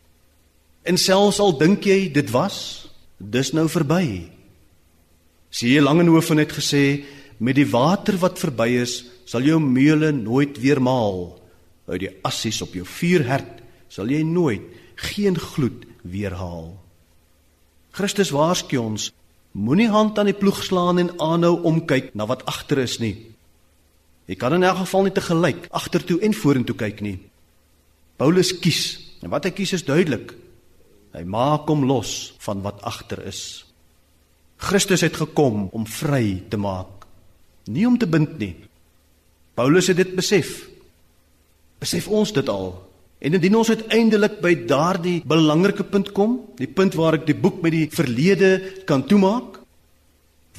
En 0.83 0.99
selfs 0.99 1.39
al 1.39 1.55
dink 1.59 1.87
jy 1.87 2.09
dit 2.13 2.31
was, 2.35 2.91
dis 3.19 3.53
nou 3.55 3.69
verby. 3.71 4.27
Sie 5.55 5.79
Langehoven 5.81 6.43
het 6.43 6.53
gesê 6.53 7.05
met 7.39 7.55
die 7.55 7.69
water 7.71 8.19
wat 8.19 8.41
verby 8.43 8.83
is, 8.83 9.05
sal 9.25 9.47
jou 9.47 9.61
meule 9.63 10.11
nooit 10.13 10.59
weer 10.59 10.83
maal. 10.83 11.39
Uit 11.87 12.01
die 12.03 12.11
assies 12.27 12.59
op 12.65 12.75
jou 12.75 12.85
vuurherd 12.85 13.63
sal 13.89 14.11
jy 14.11 14.25
nooit 14.27 14.67
geen 15.13 15.39
gloed 15.39 15.87
weer 16.03 16.35
haal. 16.35 16.75
Christus 17.95 18.33
waarsku 18.35 18.81
ons, 18.83 19.13
moenie 19.55 19.89
hand 19.95 20.19
aan 20.19 20.33
die 20.33 20.35
ploeg 20.35 20.59
slaan 20.67 20.99
en 20.99 21.15
aanhou 21.23 21.61
omkyk 21.71 22.11
na 22.19 22.27
wat 22.27 22.43
agter 22.51 22.83
is 22.83 22.99
nie. 22.99 23.15
Jy 24.31 24.39
kan 24.41 24.57
in 24.57 24.65
elk 24.65 24.81
geval 24.85 25.07
nie 25.07 25.15
te 25.15 25.25
gelyk 25.25 25.67
agtertoe 25.71 26.21
en 26.25 26.37
vorentoe 26.37 26.77
kyk 26.77 27.03
nie. 27.05 27.19
Paulus 28.17 28.55
kies. 28.63 28.83
En 29.25 29.33
wat 29.33 29.47
hy 29.49 29.53
kies 29.57 29.75
is 29.77 29.85
duidelik. 29.85 30.33
Hy 31.15 31.23
maak 31.29 31.69
hom 31.71 31.85
los 31.87 32.35
van 32.43 32.63
wat 32.65 32.83
agter 32.83 33.23
is. 33.29 33.65
Christus 34.65 35.05
het 35.05 35.17
gekom 35.19 35.69
om 35.77 35.85
vry 35.87 36.43
te 36.51 36.59
maak, 36.61 37.05
nie 37.69 37.85
om 37.87 37.99
te 37.99 38.09
bind 38.09 38.39
nie. 38.41 38.55
Paulus 39.55 39.91
het 39.91 39.99
dit 40.01 40.15
besef. 40.17 40.65
Besef 41.83 42.09
ons 42.09 42.33
dit 42.35 42.49
al? 42.49 42.73
En 43.25 43.37
indien 43.37 43.57
ons 43.57 43.71
uiteindelik 43.71 44.41
by 44.43 44.53
daardie 44.69 45.21
belangrike 45.29 45.87
punt 45.89 46.11
kom, 46.17 46.39
die 46.59 46.69
punt 46.69 46.97
waar 46.99 47.19
ek 47.21 47.29
die 47.29 47.39
boek 47.39 47.63
met 47.65 47.75
die 47.77 47.87
verlede 47.93 48.51
kan 48.89 49.05
toemaak, 49.09 49.61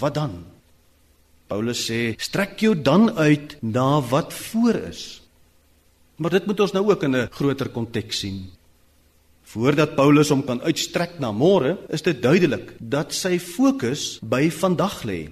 wat 0.01 0.15
dan? 0.17 0.39
Paulus 1.47 1.85
sê, 1.85 2.15
strek 2.17 2.57
jou 2.59 2.73
dan 2.73 3.11
uit 3.17 3.58
na 3.62 4.01
wat 4.01 4.34
voor 4.34 4.79
is. 4.89 5.21
Maar 6.17 6.39
dit 6.39 6.45
moet 6.49 6.60
ons 6.65 6.73
nou 6.73 6.86
ook 6.89 7.03
in 7.03 7.15
'n 7.15 7.29
groter 7.31 7.69
konteks 7.69 8.19
sien. 8.19 8.49
Voordat 9.43 9.95
Paulus 9.95 10.29
hom 10.29 10.43
kan 10.43 10.62
uitstrek 10.62 11.19
na 11.19 11.31
môre, 11.31 11.77
is 11.89 12.01
dit 12.01 12.21
duidelik 12.21 12.73
dat 12.79 13.13
sy 13.13 13.39
fokus 13.39 14.19
by 14.21 14.49
vandag 14.49 15.03
lê. 15.03 15.29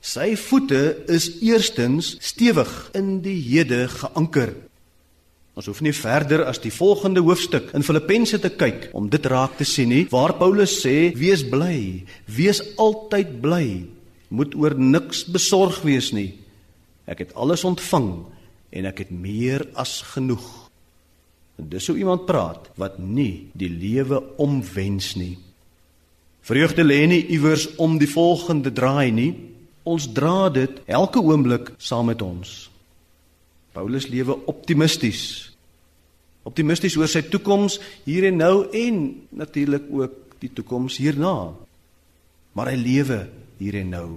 Sy 0.00 0.36
voete 0.36 1.02
is 1.08 1.40
eerstens 1.42 2.16
stewig 2.20 2.90
in 2.94 3.20
die 3.20 3.42
hede 3.42 3.88
geanker. 3.88 4.54
Ons 5.58 5.66
hoef 5.66 5.80
nie 5.80 5.92
verder 5.92 6.44
as 6.46 6.60
die 6.62 6.70
volgende 6.70 7.20
hoofstuk 7.20 7.72
in 7.74 7.82
Filippense 7.82 8.38
te 8.38 8.50
kyk 8.50 8.90
om 8.94 9.08
dit 9.10 9.26
raak 9.26 9.56
te 9.58 9.64
sien 9.64 9.88
nie, 9.88 10.06
waar 10.10 10.36
Paulus 10.38 10.86
sê: 10.86 11.12
"Wees 11.18 11.42
bly, 11.42 12.04
wees 12.26 12.62
altyd 12.76 13.40
bly, 13.40 13.97
moet 14.28 14.54
oor 14.54 14.76
niks 14.78 15.24
besorg 15.24 15.82
wees 15.82 16.12
nie. 16.12 16.38
Ek 17.08 17.18
het 17.24 17.34
alles 17.34 17.64
ontvang 17.64 18.10
en 18.70 18.88
ek 18.88 19.04
het 19.06 19.10
meer 19.10 19.66
as 19.74 20.02
genoeg." 20.14 20.68
En 21.58 21.68
dis 21.68 21.86
hoe 21.86 21.98
iemand 21.98 22.26
praat 22.26 22.70
wat 22.78 22.98
nie 22.98 23.50
die 23.52 23.70
lewe 23.70 24.22
omwens 24.38 25.14
nie. 25.18 25.38
Vreugde 26.40 26.84
lê 26.84 27.02
nie 27.06 27.26
iewers 27.34 27.66
om 27.76 27.98
die 27.98 28.08
volgende 28.08 28.72
draai 28.72 29.10
nie. 29.12 29.32
Ons 29.82 30.06
dra 30.12 30.48
dit 30.48 30.80
elke 30.86 31.20
oomblik 31.20 31.72
saam 31.82 32.06
met 32.12 32.22
ons. 32.22 32.70
Paulus 33.72 34.06
lewe 34.08 34.36
optimisties. 34.46 35.50
Optimisties 36.48 36.96
oor 36.96 37.10
sy 37.10 37.24
toekoms 37.28 37.80
hier 38.06 38.28
en 38.30 38.38
nou 38.40 38.54
en 38.72 39.02
natuurlik 39.28 39.90
ook 39.90 40.38
die 40.40 40.52
toekoms 40.54 40.96
hierna. 41.02 41.52
Maar 42.56 42.72
hy 42.72 42.78
lewe 42.80 43.18
hier 43.58 43.78
en 43.80 43.92
nou. 43.92 44.08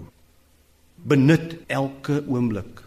Benut 1.02 1.58
elke 1.68 2.22
oomblik. 2.28 2.82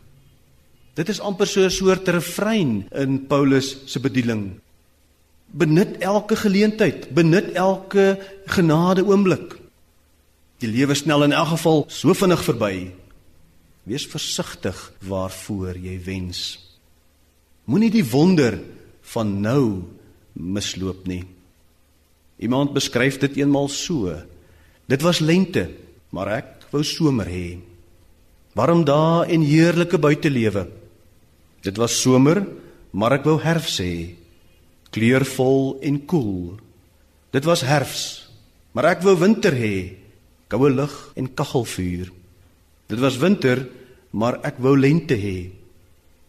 Dit 0.95 1.11
is 1.11 1.21
amper 1.21 1.47
so 1.47 1.64
'n 1.64 1.71
soort 1.71 2.09
refrein 2.09 2.87
in 2.93 3.27
Paulus 3.27 3.77
se 3.87 4.01
bediening. 4.01 4.61
Benut 5.51 5.99
elke 5.99 6.37
geleentheid, 6.37 7.14
benut 7.14 7.53
elke 7.53 8.19
genade 8.47 9.05
oomblik. 9.05 9.59
Die 10.59 10.69
lewe 10.69 10.95
snel 10.95 11.25
in 11.25 11.33
elk 11.33 11.49
geval 11.49 11.85
so 11.88 12.14
vinnig 12.14 12.45
verby. 12.45 12.93
Wees 13.83 14.07
versigtig 14.07 14.93
waarvoor 15.05 15.77
jy 15.77 16.01
wens. 16.05 16.59
Moenie 17.64 17.90
die 17.90 18.05
wonder 18.05 18.61
van 19.01 19.40
nou 19.40 19.83
misloop 20.33 21.07
nie. 21.07 21.25
Iemand 22.38 22.73
beskryf 22.73 23.19
dit 23.19 23.37
eenmal 23.37 23.69
so. 23.69 24.14
Dit 24.87 25.03
was 25.03 25.19
lente, 25.19 25.71
maar 26.14 26.31
ek 26.38 26.68
wou 26.70 26.85
somer 26.87 27.27
hê. 27.27 27.46
Warm 28.55 28.85
dae 28.87 29.27
en 29.35 29.42
heerlike 29.42 29.98
buitelewe. 29.98 30.68
Dit 31.66 31.79
was 31.81 31.96
somer, 31.98 32.44
maar 32.94 33.16
ek 33.18 33.27
wou 33.27 33.40
herfs 33.42 33.81
hê. 33.83 34.14
Kleurvol 34.94 35.81
en 35.83 35.98
koel. 36.07 36.55
Dit 37.35 37.48
was 37.50 37.64
herfs, 37.66 38.31
maar 38.77 38.92
ek 38.92 39.03
wou 39.03 39.16
winter 39.18 39.57
hê. 39.59 39.98
Koue 40.46 40.70
lug 40.70 40.94
en 41.18 41.27
kaggelvuur. 41.35 42.12
Dit 42.92 43.00
was 43.03 43.18
winter, 43.18 43.64
maar 44.14 44.38
ek 44.46 44.61
wou 44.62 44.77
lente 44.79 45.18
hê. 45.18 45.50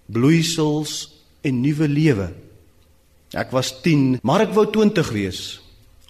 Bloeisels 0.09 1.11
en 1.45 1.61
nuwe 1.61 1.85
lewe. 1.91 2.31
Ek 3.37 3.53
was 3.53 3.69
10, 3.85 4.21
maar 4.25 4.47
ek 4.47 4.55
wou 4.57 4.65
20 4.65 5.13
wees. 5.13 5.41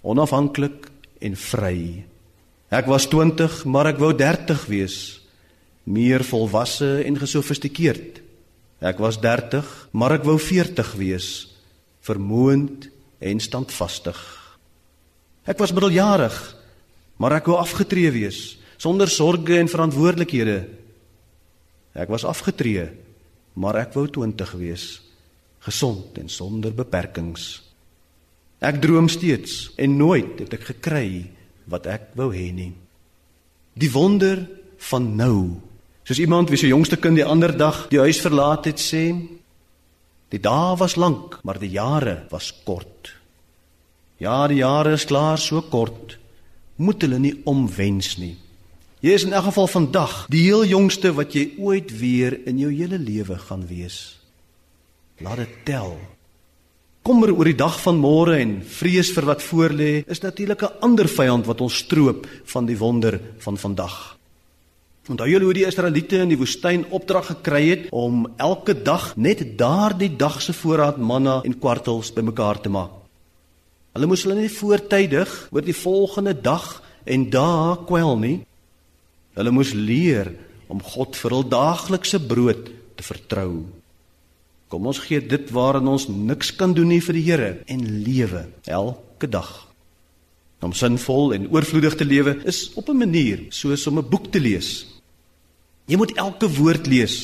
Onafhanklik 0.06 0.88
en 1.20 1.36
vry. 1.36 2.06
Ek 2.74 2.88
was 2.90 3.06
20, 3.12 3.64
maar 3.70 3.92
ek 3.92 4.00
wou 4.02 4.10
30 4.18 4.66
wees. 4.72 4.98
Meer 5.86 6.26
volwasse 6.26 7.04
en 7.06 7.18
gesofistikeerd. 7.22 8.22
Ek 8.82 8.98
was 9.00 9.20
30, 9.22 9.66
maar 9.94 10.18
ek 10.18 10.26
wou 10.26 10.36
40 10.42 10.96
wees, 11.00 11.30
vermoënd 12.06 12.90
en 13.24 13.42
standvastig. 13.42 14.18
Ek 15.46 15.62
was 15.62 15.74
middeljarig, 15.74 16.36
maar 17.22 17.38
ek 17.38 17.48
wou 17.50 17.60
afgetree 17.62 18.10
wees, 18.12 18.58
sonder 18.82 19.10
sorges 19.10 19.62
en 19.62 19.72
verantwoordelikhede. 19.72 20.58
Ek 21.96 22.12
was 22.12 22.26
afgetree, 22.28 22.90
maar 23.56 23.78
ek 23.80 23.94
wou 23.96 24.08
20 24.10 24.58
wees, 24.60 24.88
gesond 25.64 26.18
en 26.20 26.30
sonder 26.30 26.74
beperkings. 26.76 27.62
Ek 28.60 28.82
droom 28.82 29.08
steeds 29.12 29.70
en 29.80 29.96
nooit 30.00 30.42
het 30.42 30.58
ek 30.58 30.74
gekry 30.74 31.35
wat 31.72 31.88
ek 31.88 32.12
wou 32.16 32.32
hê 32.34 32.52
nie. 32.54 32.74
Die 33.76 33.92
wonder 33.92 34.46
van 34.78 35.16
nou 35.16 35.62
Soos 36.06 36.20
iemand 36.22 36.52
wie 36.54 36.58
se 36.62 36.68
jongste 36.70 37.00
kind 37.02 37.18
die 37.18 37.26
ander 37.26 37.50
dag 37.58 37.88
die 37.90 37.98
huis 37.98 38.20
verlaat 38.22 38.68
het 38.70 38.78
sê, 38.78 39.08
die 40.30 40.42
dae 40.42 40.76
was 40.78 41.00
lank, 41.02 41.40
maar 41.42 41.58
die 41.58 41.72
jare 41.74 42.28
was 42.30 42.52
kort. 42.66 43.10
Ja, 44.22 44.46
die 44.48 44.62
jare 44.62 44.94
is 44.94 45.08
klaar 45.10 45.42
so 45.42 45.64
kort. 45.66 46.20
Moet 46.78 47.08
hulle 47.08 47.18
nie 47.20 47.34
omwens 47.50 48.20
nie. 48.22 48.36
Jy 49.02 49.18
is 49.18 49.26
in 49.26 49.34
elk 49.34 49.50
geval 49.50 49.68
vandag 49.72 50.14
die 50.34 50.44
heel 50.46 50.62
jongste 50.70 51.10
wat 51.18 51.34
jy 51.34 51.56
ooit 51.58 51.90
weer 51.98 52.38
in 52.46 52.62
jou 52.62 52.70
hele 52.70 53.02
lewe 53.02 53.40
gaan 53.42 53.66
wees. 53.66 54.20
Laat 55.26 55.42
dit 55.42 55.58
tel. 55.66 55.98
Kommer 57.06 57.30
oor 57.30 57.46
die 57.46 57.54
dag 57.54 57.76
van 57.84 58.00
môre 58.02 58.40
en 58.42 58.54
vrees 58.66 59.12
vir 59.14 59.28
wat 59.30 59.44
voorlê 59.46 59.90
is 60.10 60.24
natuurlik 60.24 60.64
'n 60.64 60.78
ander 60.82 61.08
vyand 61.08 61.46
wat 61.46 61.62
ons 61.62 61.78
stroop 61.86 62.26
van 62.46 62.66
die 62.66 62.78
wonder 62.78 63.22
van 63.38 63.58
vandag. 63.58 64.18
Onthou 65.08 65.30
julle 65.30 65.46
hoe 65.46 65.54
die 65.54 65.68
Israeliete 65.68 66.18
in 66.18 66.30
die 66.30 66.38
woestyn 66.38 66.86
opdrag 66.90 67.28
gekry 67.28 67.70
het 67.70 67.84
om 67.92 68.26
elke 68.38 68.74
dag 68.74 69.16
net 69.18 69.58
daardie 69.58 70.16
dag 70.18 70.42
se 70.42 70.54
voorraad 70.54 70.98
manna 70.98 71.42
en 71.44 71.60
kwartels 71.60 72.12
bymekaar 72.12 72.62
te 72.62 72.70
maak. 72.70 72.90
Hulle 73.94 74.08
moes 74.08 74.24
hulle 74.24 74.42
nie 74.42 74.50
voortydig 74.50 75.48
oor 75.52 75.62
die 75.62 75.78
volgende 75.78 76.42
dag 76.42 76.82
en 77.06 77.30
dae 77.30 77.86
kwel 77.86 78.18
nie. 78.18 78.46
Hulle 79.36 79.52
moes 79.52 79.74
leer 79.74 80.34
om 80.68 80.82
God 80.82 81.16
vir 81.16 81.32
hul 81.32 81.50
daaglikse 81.50 82.20
brood 82.20 82.66
te 82.96 83.04
vertrou. 83.04 83.66
Kom 84.68 84.86
ons 84.86 85.00
gee 85.00 85.22
dit 85.22 85.52
waarin 85.52 85.88
ons 85.88 86.08
niks 86.08 86.56
kan 86.56 86.74
doen 86.74 86.88
nie 86.88 87.02
vir 87.02 87.14
die 87.14 87.24
Here 87.24 87.52
en 87.68 88.04
lewe 88.04 88.48
elke 88.66 89.28
dag. 89.28 89.68
Om 90.62 90.74
sinvol 90.74 91.34
en 91.34 91.50
oorvloedig 91.54 91.96
te 91.96 92.06
lewe 92.06 92.42
is 92.46 92.72
op 92.76 92.90
'n 92.90 92.98
manier 92.98 93.46
soos 93.50 93.88
om 93.88 94.00
'n 94.00 94.10
boek 94.10 94.32
te 94.32 94.40
lees 94.40 94.96
Jy 95.86 96.00
moet 96.02 96.16
elke 96.18 96.50
woord 96.50 96.88
lees. 96.90 97.18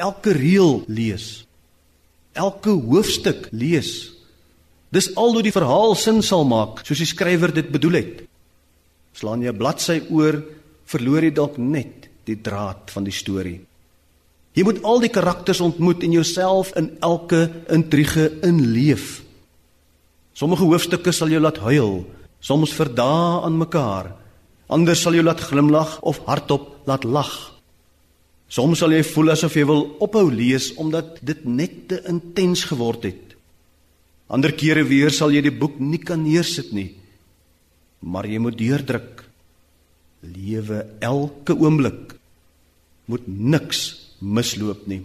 Elke 0.00 0.34
reël 0.36 0.82
lees. 0.88 1.46
Elke 2.36 2.74
hoofstuk 2.76 3.48
lees. 3.56 4.12
Dis 4.92 5.08
al 5.16 5.32
hoe 5.36 5.44
die 5.44 5.54
verhaal 5.54 5.94
sin 5.96 6.20
sal 6.26 6.44
maak, 6.48 6.82
soos 6.84 7.00
die 7.00 7.08
skrywer 7.08 7.54
dit 7.54 7.70
bedoel 7.72 8.00
het. 8.00 8.14
Slaan 9.16 9.42
jy 9.42 9.52
'n 9.52 9.56
bladsy 9.58 10.00
oor, 10.10 10.42
verloor 10.84 11.24
jy 11.24 11.32
dalk 11.32 11.56
net 11.58 12.08
die 12.24 12.36
draad 12.36 12.90
van 12.90 13.04
die 13.04 13.14
storie. 13.14 13.60
Jy 14.60 14.66
moet 14.68 14.82
al 14.84 14.98
die 15.00 15.08
karakters 15.08 15.62
ontmoet 15.64 16.02
en 16.04 16.12
jouself 16.12 16.74
in 16.76 16.90
elke 17.00 17.46
intrige 17.72 18.26
inleef. 18.44 19.22
Sommige 20.36 20.66
hoofstukke 20.68 21.14
sal 21.16 21.30
jou 21.32 21.38
laat 21.40 21.62
huil, 21.64 22.02
soms 22.44 22.74
vir 22.76 22.90
dae 22.92 23.38
aan 23.46 23.56
mekaar. 23.56 24.10
Ander 24.68 24.98
sal 25.00 25.16
jou 25.16 25.22
laat 25.24 25.40
glimlag 25.40 25.94
of 26.04 26.20
hardop 26.26 26.66
laat 26.84 27.06
lag. 27.08 27.30
Soms 28.52 28.82
sal 28.84 28.92
jy 28.92 29.00
voel 29.14 29.32
asof 29.32 29.56
jy 29.56 29.64
wil 29.64 29.80
ophou 30.04 30.26
lees 30.28 30.74
omdat 30.76 31.22
dit 31.24 31.40
net 31.48 31.80
te 31.88 32.02
intens 32.12 32.66
geword 32.68 33.08
het. 33.08 33.32
Ander 34.28 34.52
kere 34.52 34.84
weer 34.84 35.08
sal 35.08 35.32
jy 35.32 35.40
die 35.48 35.56
boek 35.56 35.80
nie 35.80 36.02
kan 36.04 36.20
neersit 36.20 36.68
nie. 36.76 36.90
Maar 38.04 38.28
jy 38.28 38.44
moet 38.44 38.60
deurdruk. 38.60 39.24
Lewe 40.36 40.84
elke 41.00 41.56
oomblik. 41.56 42.12
Moet 43.08 43.24
niks 43.24 44.09
misloop 44.20 44.86
nie. 44.86 45.02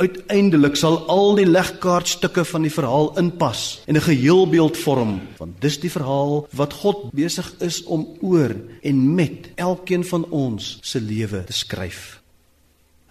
Uiteindelik 0.00 0.74
sal 0.80 1.02
al 1.12 1.36
die 1.36 1.46
legkaartstukke 1.46 2.46
van 2.48 2.64
die 2.64 2.72
verhaal 2.72 3.12
inpas 3.20 3.82
en 3.86 3.96
'n 3.96 4.08
geheelbeeld 4.08 4.76
vorm, 4.76 5.20
want 5.38 5.60
dis 5.60 5.78
die 5.80 5.90
verhaal 5.90 6.48
wat 6.52 6.72
God 6.72 7.12
besig 7.12 7.52
is 7.60 7.84
om 7.84 8.08
oor 8.20 8.56
en 8.82 9.14
met 9.14 9.50
elkeen 9.54 10.04
van 10.04 10.24
ons 10.30 10.78
se 10.82 11.00
lewe 11.00 11.44
te 11.44 11.52
skryf. 11.52 12.22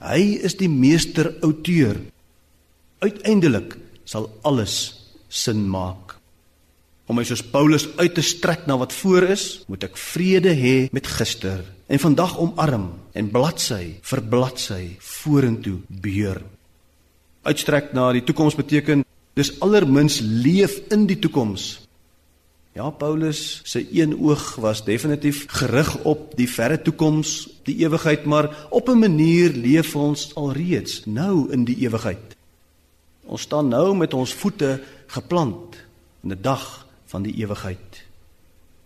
Hy 0.02 0.42
is 0.42 0.58
die 0.58 0.70
meester 0.70 1.36
outeur. 1.42 2.02
Uiteindelik 3.00 3.78
sal 4.04 4.30
alles 4.42 5.06
sin 5.30 5.70
maak. 5.70 6.18
Om 7.06 7.16
my 7.16 7.24
soos 7.24 7.44
Paulus 7.44 7.88
uit 7.98 8.14
te 8.14 8.22
strek 8.22 8.66
na 8.66 8.78
wat 8.78 8.94
voor 8.94 9.24
is, 9.24 9.64
moet 9.68 9.84
ek 9.84 9.98
vrede 9.98 10.54
hê 10.56 10.90
met 10.92 11.08
gister 11.08 11.64
en 11.92 12.00
vandag 12.00 12.38
omarm 12.40 12.86
en 13.12 13.30
bladsy 13.34 13.98
vir 14.08 14.22
bladsy 14.32 14.84
vorentoe 15.04 15.82
beur. 15.92 16.40
Uitstrek 17.44 17.92
na 17.98 18.14
die 18.16 18.24
toekoms 18.24 18.56
beteken 18.56 19.04
dis 19.36 19.52
allermins 19.60 20.22
leef 20.24 20.78
in 20.96 21.04
die 21.10 21.20
toekoms. 21.20 21.82
Ja, 22.72 22.88
Paulus 22.96 23.60
se 23.68 23.84
een 23.92 24.14
oog 24.16 24.56
was 24.64 24.86
definitief 24.88 25.44
gerig 25.52 25.90
op 26.08 26.32
die 26.40 26.48
verre 26.48 26.78
toekoms, 26.80 27.50
die 27.68 27.82
ewigheid, 27.84 28.24
maar 28.24 28.48
op 28.70 28.88
'n 28.88 29.00
manier 29.00 29.52
leef 29.52 29.96
ons 29.96 30.36
alreeds 30.36 31.06
nou 31.06 31.52
in 31.52 31.66
die 31.66 31.76
ewigheid. 31.84 32.38
Ons 33.26 33.42
staan 33.42 33.68
nou 33.68 33.96
met 33.96 34.14
ons 34.14 34.34
voete 34.34 34.80
geplant 35.08 35.76
in 36.24 36.32
'n 36.32 36.42
dag 36.42 36.88
van 37.06 37.24
die 37.24 37.36
ewigheid. 37.36 38.06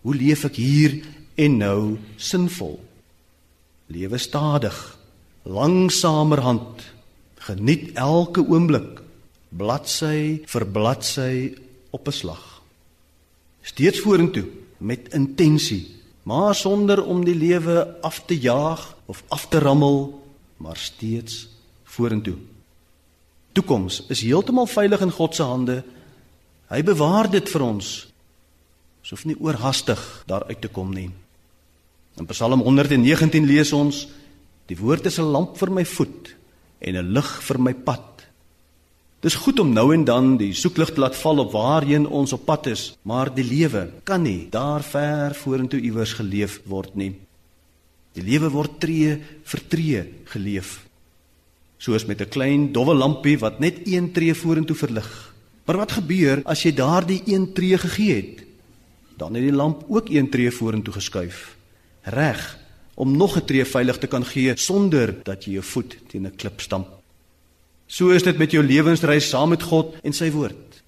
Hoe 0.00 0.14
leef 0.14 0.44
ek 0.44 0.56
hier 0.56 1.04
en 1.34 1.56
nou 1.56 1.98
sinvol? 2.16 2.85
Lewe 3.86 4.18
stadig, 4.18 4.98
langsamerhand. 5.42 6.82
Geniet 7.46 7.94
elke 7.94 8.42
oomblik, 8.42 9.02
bladsy 9.48 10.42
vir 10.46 10.66
bladsy 10.66 11.54
op 11.90 12.08
'n 12.08 12.12
slag. 12.12 12.62
Steeds 13.62 14.00
vorentoe 14.00 14.46
met 14.78 15.12
intensie, 15.14 15.86
maar 16.22 16.54
sonder 16.54 17.04
om 17.04 17.24
die 17.24 17.34
lewe 17.34 18.00
af 18.02 18.22
te 18.26 18.38
jaag 18.38 18.96
of 19.06 19.22
af 19.28 19.48
te 19.48 19.58
rammel, 19.58 20.26
maar 20.56 20.76
steeds 20.76 21.48
vorentoe 21.84 22.36
toekoms 23.56 24.02
is 24.12 24.20
heeltemal 24.20 24.68
veilig 24.68 25.00
in 25.00 25.14
God 25.16 25.34
se 25.34 25.44
hande. 25.46 25.80
Hy 26.68 26.82
bewaar 26.84 27.30
dit 27.32 27.48
vir 27.48 27.62
ons. 27.64 27.88
Ons 29.00 29.14
hoef 29.14 29.24
nie 29.28 29.36
oorhaastig 29.40 30.02
daar 30.28 30.44
uit 30.50 30.60
te 30.60 30.68
kom 30.72 30.92
nie. 30.92 31.08
In 32.16 32.26
Psalm 32.26 32.62
119 32.64 33.44
lees 33.44 33.72
ons: 33.76 34.06
Die 34.66 34.76
woord 34.76 35.06
is 35.06 35.18
'n 35.18 35.32
lamp 35.32 35.56
vir 35.58 35.70
my 35.70 35.84
voet 35.84 36.34
en 36.80 36.96
'n 36.96 37.12
lig 37.12 37.42
vir 37.42 37.58
my 37.58 37.74
pad. 37.74 38.26
Dis 39.20 39.34
goed 39.34 39.60
om 39.60 39.72
nou 39.72 39.92
en 39.94 40.04
dan 40.04 40.36
die 40.36 40.52
soeklig 40.52 40.94
te 40.94 41.00
laat 41.00 41.16
val 41.16 41.38
op 41.38 41.52
waarheen 41.52 42.06
ons 42.06 42.32
op 42.32 42.44
pad 42.44 42.66
is, 42.66 42.96
maar 43.02 43.34
die 43.34 43.44
lewe 43.44 43.90
kan 44.04 44.22
nie 44.22 44.48
daar 44.50 44.82
ver 44.82 45.34
vorentoe 45.34 45.80
iewers 45.80 46.12
geleef 46.12 46.60
word 46.64 46.94
nie. 46.96 47.14
Die 48.12 48.22
lewe 48.22 48.50
word 48.50 48.80
tree 48.80 49.18
vir 49.44 49.60
tree 49.68 50.04
geleef 50.24 50.86
soos 51.78 52.06
met 52.06 52.20
'n 52.20 52.28
klein 52.28 52.72
dowwe 52.72 52.94
lampie 52.94 53.38
wat 53.38 53.60
net 53.60 53.86
een 53.86 54.12
tree 54.12 54.34
vorentoe 54.34 54.76
verlig. 54.76 55.34
Maar 55.64 55.76
wat 55.76 55.92
gebeur 55.92 56.42
as 56.44 56.62
jy 56.62 56.72
daardie 56.72 57.22
een 57.26 57.52
tree 57.52 57.78
gegee 57.78 58.14
het? 58.14 58.44
Dan 59.16 59.34
het 59.34 59.42
die 59.42 59.52
lamp 59.52 59.84
ook 59.88 60.08
een 60.08 60.30
tree 60.30 60.50
vorentoe 60.50 60.94
geskuif. 60.94 61.55
Reg 62.06 62.42
om 62.94 63.16
nog 63.16 63.36
'n 63.36 63.44
tree 63.44 63.64
veilig 63.64 63.98
te 63.98 64.06
kan 64.06 64.24
gee 64.24 64.56
sonder 64.56 65.14
dat 65.24 65.44
jy 65.44 65.52
jou 65.52 65.64
voet 65.64 65.96
teen 66.08 66.26
'n 66.26 66.36
klip 66.36 66.60
stamp. 66.60 66.88
So 67.86 68.10
is 68.10 68.22
dit 68.22 68.38
met 68.38 68.50
jou 68.50 68.62
lewensreis 68.62 69.28
saam 69.28 69.48
met 69.48 69.62
God 69.62 69.94
en 70.02 70.12
sy 70.12 70.30
woord. 70.30 70.82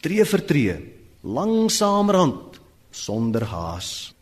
Tree 0.00 0.24
vir 0.24 0.44
tree, 0.44 0.76
langsamerhand, 1.20 2.60
sonder 2.90 3.44
haas. 3.44 4.14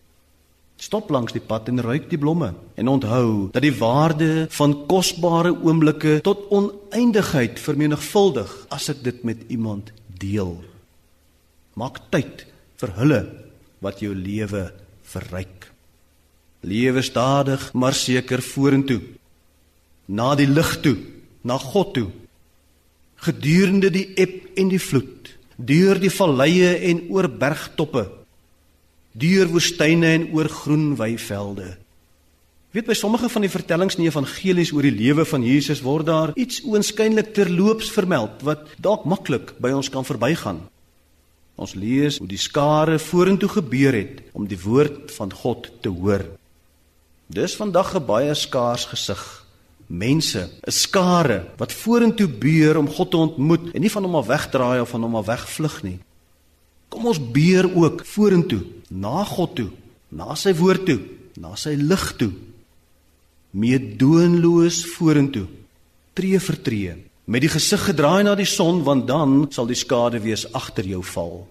Stop 0.77 1.11
langs 1.11 1.33
die 1.33 1.41
pad 1.41 1.69
en 1.69 1.81
ruik 1.81 2.11
die 2.11 2.19
blomme 2.19 2.51
en 2.77 2.89
onthou 2.89 3.51
dat 3.55 3.63
die 3.63 3.75
waarde 3.79 4.47
van 4.51 4.75
kosbare 4.91 5.55
oomblikke 5.55 6.19
tot 6.27 6.51
oneindigheid 6.51 7.61
vermenigvuldig 7.63 8.67
as 8.75 8.91
ek 8.93 9.05
dit 9.07 9.23
met 9.25 9.47
iemand 9.49 9.93
deel. 10.19 10.59
Maak 11.79 12.03
tyd 12.11 12.45
vir 12.83 12.91
hulle 12.99 13.21
wat 13.81 14.03
jou 14.03 14.13
lewe 14.15 14.67
verryk. 15.15 15.64
Lewe 16.65 17.03
stadig 17.05 17.69
maar 17.73 17.95
seker 17.95 18.43
vorentoe. 18.43 19.01
Na 20.07 20.35
die 20.35 20.49
lig 20.49 20.75
toe, 20.81 20.97
na 21.43 21.59
God 21.61 21.95
toe. 21.95 22.09
Gedurende 23.25 23.93
die 23.93 24.09
eb 24.21 24.59
en 24.59 24.69
die 24.73 24.81
vloed, 24.81 25.31
deur 25.57 26.01
die 26.01 26.13
valleie 26.13 26.75
en 26.91 27.07
oor 27.13 27.29
bergtoppe 27.29 28.09
deur 29.15 29.49
woestyne 29.53 30.11
en 30.11 30.29
oor 30.35 30.51
groen 30.51 30.95
weivelde. 30.99 31.77
Weet 32.75 32.89
by 32.91 32.97
sommige 32.99 33.29
van 33.31 33.45
die 33.47 33.53
vertellings 33.53 33.95
in 33.95 34.03
die 34.03 34.11
evangelies 34.11 34.73
oor 34.75 34.83
die 34.83 34.95
lewe 34.95 35.23
van 35.31 35.45
Jesus 35.47 35.85
word 35.87 36.09
daar 36.09 36.33
iets 36.35 36.65
oënskynlik 36.67 37.31
terloops 37.37 37.93
vermeld 37.95 38.43
wat 38.43 38.67
dalk 38.83 39.07
maklik 39.07 39.55
by 39.63 39.71
ons 39.77 39.91
kan 39.95 40.07
verbygaan. 40.07 40.65
Ons 41.55 41.77
lees 41.79 42.19
hoe 42.19 42.27
die 42.27 42.41
skare 42.41 42.99
vorentoe 42.99 43.53
gebeur 43.53 43.95
het 43.95 44.25
om 44.35 44.49
die 44.51 44.59
woord 44.59 45.15
van 45.15 45.31
God 45.31 45.71
te 45.85 45.93
hoor. 45.95 46.27
Dis 47.27 47.57
vandag 47.57 47.95
'n 47.95 48.05
baie 48.05 48.35
skaars 48.35 48.85
gesig. 48.85 49.45
Mense, 49.87 50.51
'n 50.67 50.71
skare 50.71 51.47
wat 51.57 51.73
vorentoe 51.73 52.29
beur 52.29 52.77
om 52.77 52.89
God 52.89 53.11
te 53.11 53.17
ontmoet 53.17 53.73
en 53.75 53.81
nie 53.81 53.91
van 53.91 54.03
hom 54.03 54.17
af 54.17 54.27
wegdraai 54.27 54.81
of 54.81 54.89
van 54.89 55.03
hom 55.03 55.17
af 55.17 55.27
wegvlug 55.27 55.83
nie. 55.83 55.99
Kom 56.89 57.07
ons 57.07 57.31
beer 57.31 57.77
ook 57.77 58.05
vorentoe, 58.07 58.63
na 58.89 59.25
God 59.25 59.55
toe, 59.55 59.71
na 60.09 60.35
sy 60.35 60.55
woord 60.55 60.87
toe, 60.87 61.01
na 61.41 61.55
sy 61.57 61.75
lig 61.75 62.17
toe. 62.17 62.33
Meedoenloos 63.51 64.85
vorentoe, 64.97 65.47
tree 66.13 66.41
vir 66.41 66.63
tree, 66.63 66.95
met 67.25 67.41
die 67.41 67.51
gesig 67.51 67.81
gedraai 67.81 68.23
na 68.25 68.35
die 68.35 68.49
son, 68.49 68.83
want 68.85 69.07
dan 69.07 69.47
sal 69.51 69.67
die 69.67 69.79
skade 69.79 70.21
wees 70.21 70.47
agter 70.53 70.85
jou 70.85 71.03
val. 71.03 71.47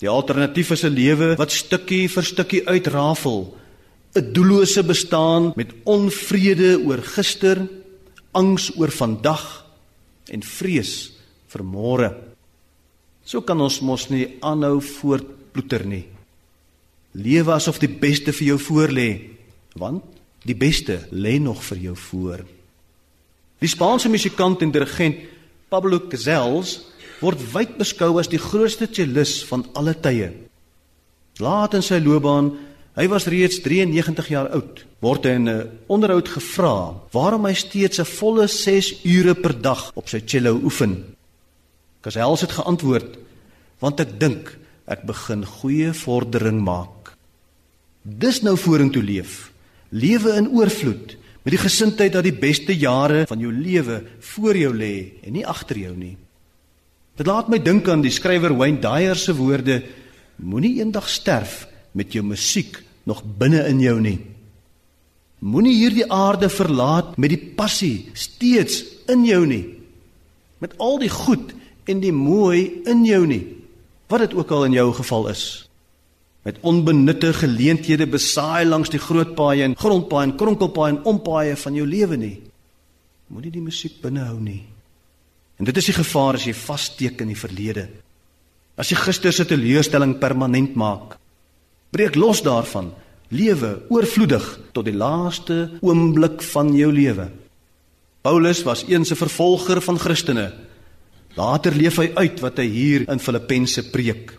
Die 0.00 0.08
alternatief 0.08 0.70
is 0.70 0.84
'n 0.84 0.94
lewe 0.94 1.36
wat 1.36 1.52
stukkie 1.52 2.08
vir 2.08 2.24
stukkie 2.24 2.66
uitrafel, 2.66 3.59
'n 4.14 4.32
doellose 4.32 4.82
bestaan 4.82 5.52
met 5.56 5.74
onvrede 5.84 6.80
oor 6.84 6.98
gister, 6.98 7.68
angs 8.32 8.70
oor 8.76 8.90
vandag 8.90 9.66
en 10.30 10.42
vrees 10.42 11.12
vir 11.46 11.62
môre. 11.64 12.10
So 13.24 13.42
kan 13.42 13.60
ons 13.60 13.80
mos 13.80 14.08
nie 14.10 14.36
aanhou 14.42 14.80
voortploeter 14.80 15.86
nie. 15.86 16.06
Lewe 17.12 17.52
asof 17.52 17.78
die 17.78 17.90
beste 17.90 18.32
vir 18.32 18.54
jou 18.54 18.58
voorlê, 18.58 19.30
want 19.74 20.02
die 20.46 20.54
beste 20.54 21.06
lê 21.10 21.38
nog 21.38 21.62
vir 21.62 21.78
jou 21.78 21.96
voor. 21.96 22.44
Die 23.60 23.68
Spaanse 23.68 24.08
musikant 24.08 24.62
en 24.62 24.72
dirigent 24.72 25.18
Pablo 25.68 26.00
Casals 26.08 26.80
word 27.20 27.42
wyd 27.52 27.76
beskou 27.78 28.18
as 28.18 28.30
die 28.32 28.40
grootste 28.40 28.88
cellist 28.90 29.44
van 29.50 29.66
alle 29.76 29.94
tye. 29.94 30.30
Laat 31.38 31.76
in 31.76 31.84
sy 31.84 32.00
loopbaan, 32.00 32.54
hy 33.00 33.06
was 33.08 33.24
reeds 33.32 33.62
93 33.64 34.28
jaar 34.28 34.50
oud, 34.52 34.82
word 35.00 35.24
hy 35.24 35.32
in 35.38 35.48
'n 35.48 35.68
onderhoud 35.88 36.28
gevra 36.28 36.92
waarom 37.16 37.46
hy 37.48 37.54
steeds 37.54 37.98
'n 37.98 38.04
volle 38.04 38.46
6 38.46 39.04
ure 39.04 39.34
per 39.34 39.54
dag 39.56 39.90
op 39.94 40.08
sy 40.08 40.20
cello 40.20 40.60
oefen. 40.62 41.16
Casals 42.02 42.40
het 42.40 42.52
geantwoord: 42.52 43.16
"Want 43.80 44.00
ek 44.00 44.20
dink 44.20 44.58
ek 44.86 45.06
begin 45.06 45.44
goeie 45.46 45.92
vordering 45.92 46.60
maak. 46.60 47.16
Dis 48.02 48.42
nou 48.42 48.56
vorentoe 48.56 49.02
leef. 49.02 49.50
Lewe 49.90 50.36
in 50.36 50.48
oorvloed 50.48 51.16
met 51.42 51.52
die 51.52 51.64
gesindheid 51.68 52.12
dat 52.12 52.24
die 52.24 52.38
beste 52.38 52.76
jare 52.76 53.26
van 53.26 53.38
jou 53.38 53.52
lewe 53.52 54.04
voor 54.20 54.56
jou 54.56 54.74
lê 54.74 55.12
en 55.22 55.32
nie 55.32 55.46
agter 55.46 55.78
jou 55.78 55.96
nie." 55.96 56.16
Dit 57.16 57.26
laat 57.26 57.48
my 57.48 57.58
dink 57.58 57.88
aan 57.88 58.02
die 58.02 58.10
skrywer 58.10 58.56
Wayne 58.56 58.80
Dyer 58.80 59.16
se 59.16 59.34
woorde: 59.34 59.82
"Moenie 60.36 60.80
eendag 60.80 61.08
sterf 61.08 61.66
met 61.92 62.12
jou 62.12 62.22
musiek 62.24 62.89
nog 63.04 63.22
binne 63.38 63.66
in 63.68 63.80
jou 63.80 64.00
nie." 64.00 64.18
Moenie 65.40 65.72
hierdie 65.72 66.04
aarde 66.12 66.50
verlaat 66.52 67.16
met 67.16 67.32
die 67.32 67.40
passie 67.56 68.10
steeds 68.12 68.82
in 69.08 69.24
jou 69.24 69.46
nie. 69.48 69.64
Met 70.60 70.76
al 70.76 70.98
die 71.00 71.08
goed 71.08 71.54
en 71.88 72.02
die 72.02 72.12
mooi 72.12 72.82
in 72.84 73.06
jou 73.08 73.22
nie. 73.26 73.46
Wat 74.12 74.20
dit 74.26 74.34
ook 74.36 74.50
al 74.52 74.66
in 74.68 74.76
jou 74.76 74.90
geval 74.92 75.30
is. 75.32 75.44
Met 76.44 76.60
onbenutte 76.60 77.32
geleenthede 77.36 78.06
besaai 78.08 78.66
langs 78.68 78.92
die 78.92 79.00
groot 79.00 79.32
paaie 79.36 79.64
en 79.64 79.76
grondpaaie 79.76 80.28
en 80.28 80.36
kronkelpaaie 80.36 80.94
en 80.96 81.02
ompaaie 81.08 81.56
van 81.56 81.74
jou 81.76 81.86
lewe 81.88 82.20
nie. 82.20 82.36
Moenie 83.32 83.52
die 83.54 83.64
musiek 83.64 83.96
binnehou 84.02 84.36
nie. 84.40 84.62
En 85.60 85.68
dit 85.68 85.76
is 85.76 85.88
die 85.88 85.96
gevaar 85.96 86.36
as 86.36 86.44
jy 86.48 86.54
vassteek 86.56 87.20
in 87.24 87.32
die 87.32 87.38
verlede. 87.38 87.86
As 88.80 88.92
jy 88.92 88.96
gister 89.00 89.32
se 89.32 89.44
teleurstelling 89.48 90.18
permanent 90.20 90.76
maak. 90.76 91.16
Breek 91.90 92.14
los 92.14 92.42
daarvan. 92.42 92.94
Lewe 93.28 93.82
oorvloedig 93.88 94.58
tot 94.72 94.84
die 94.84 94.94
laaste 94.94 95.70
oomblik 95.80 96.42
van 96.42 96.74
jou 96.74 96.92
lewe. 96.92 97.30
Paulus 98.22 98.62
was 98.62 98.84
eens 98.88 99.10
'n 99.10 99.16
vervolger 99.16 99.80
van 99.80 99.98
Christene 99.98 100.52
Later 101.38 101.74
leef 101.76 102.00
hy 102.00 102.10
uit 102.18 102.40
wat 102.42 102.58
hy 102.58 102.66
hier 102.66 103.06
in 103.10 103.22
Filippense 103.22 103.86
preek 103.92 104.34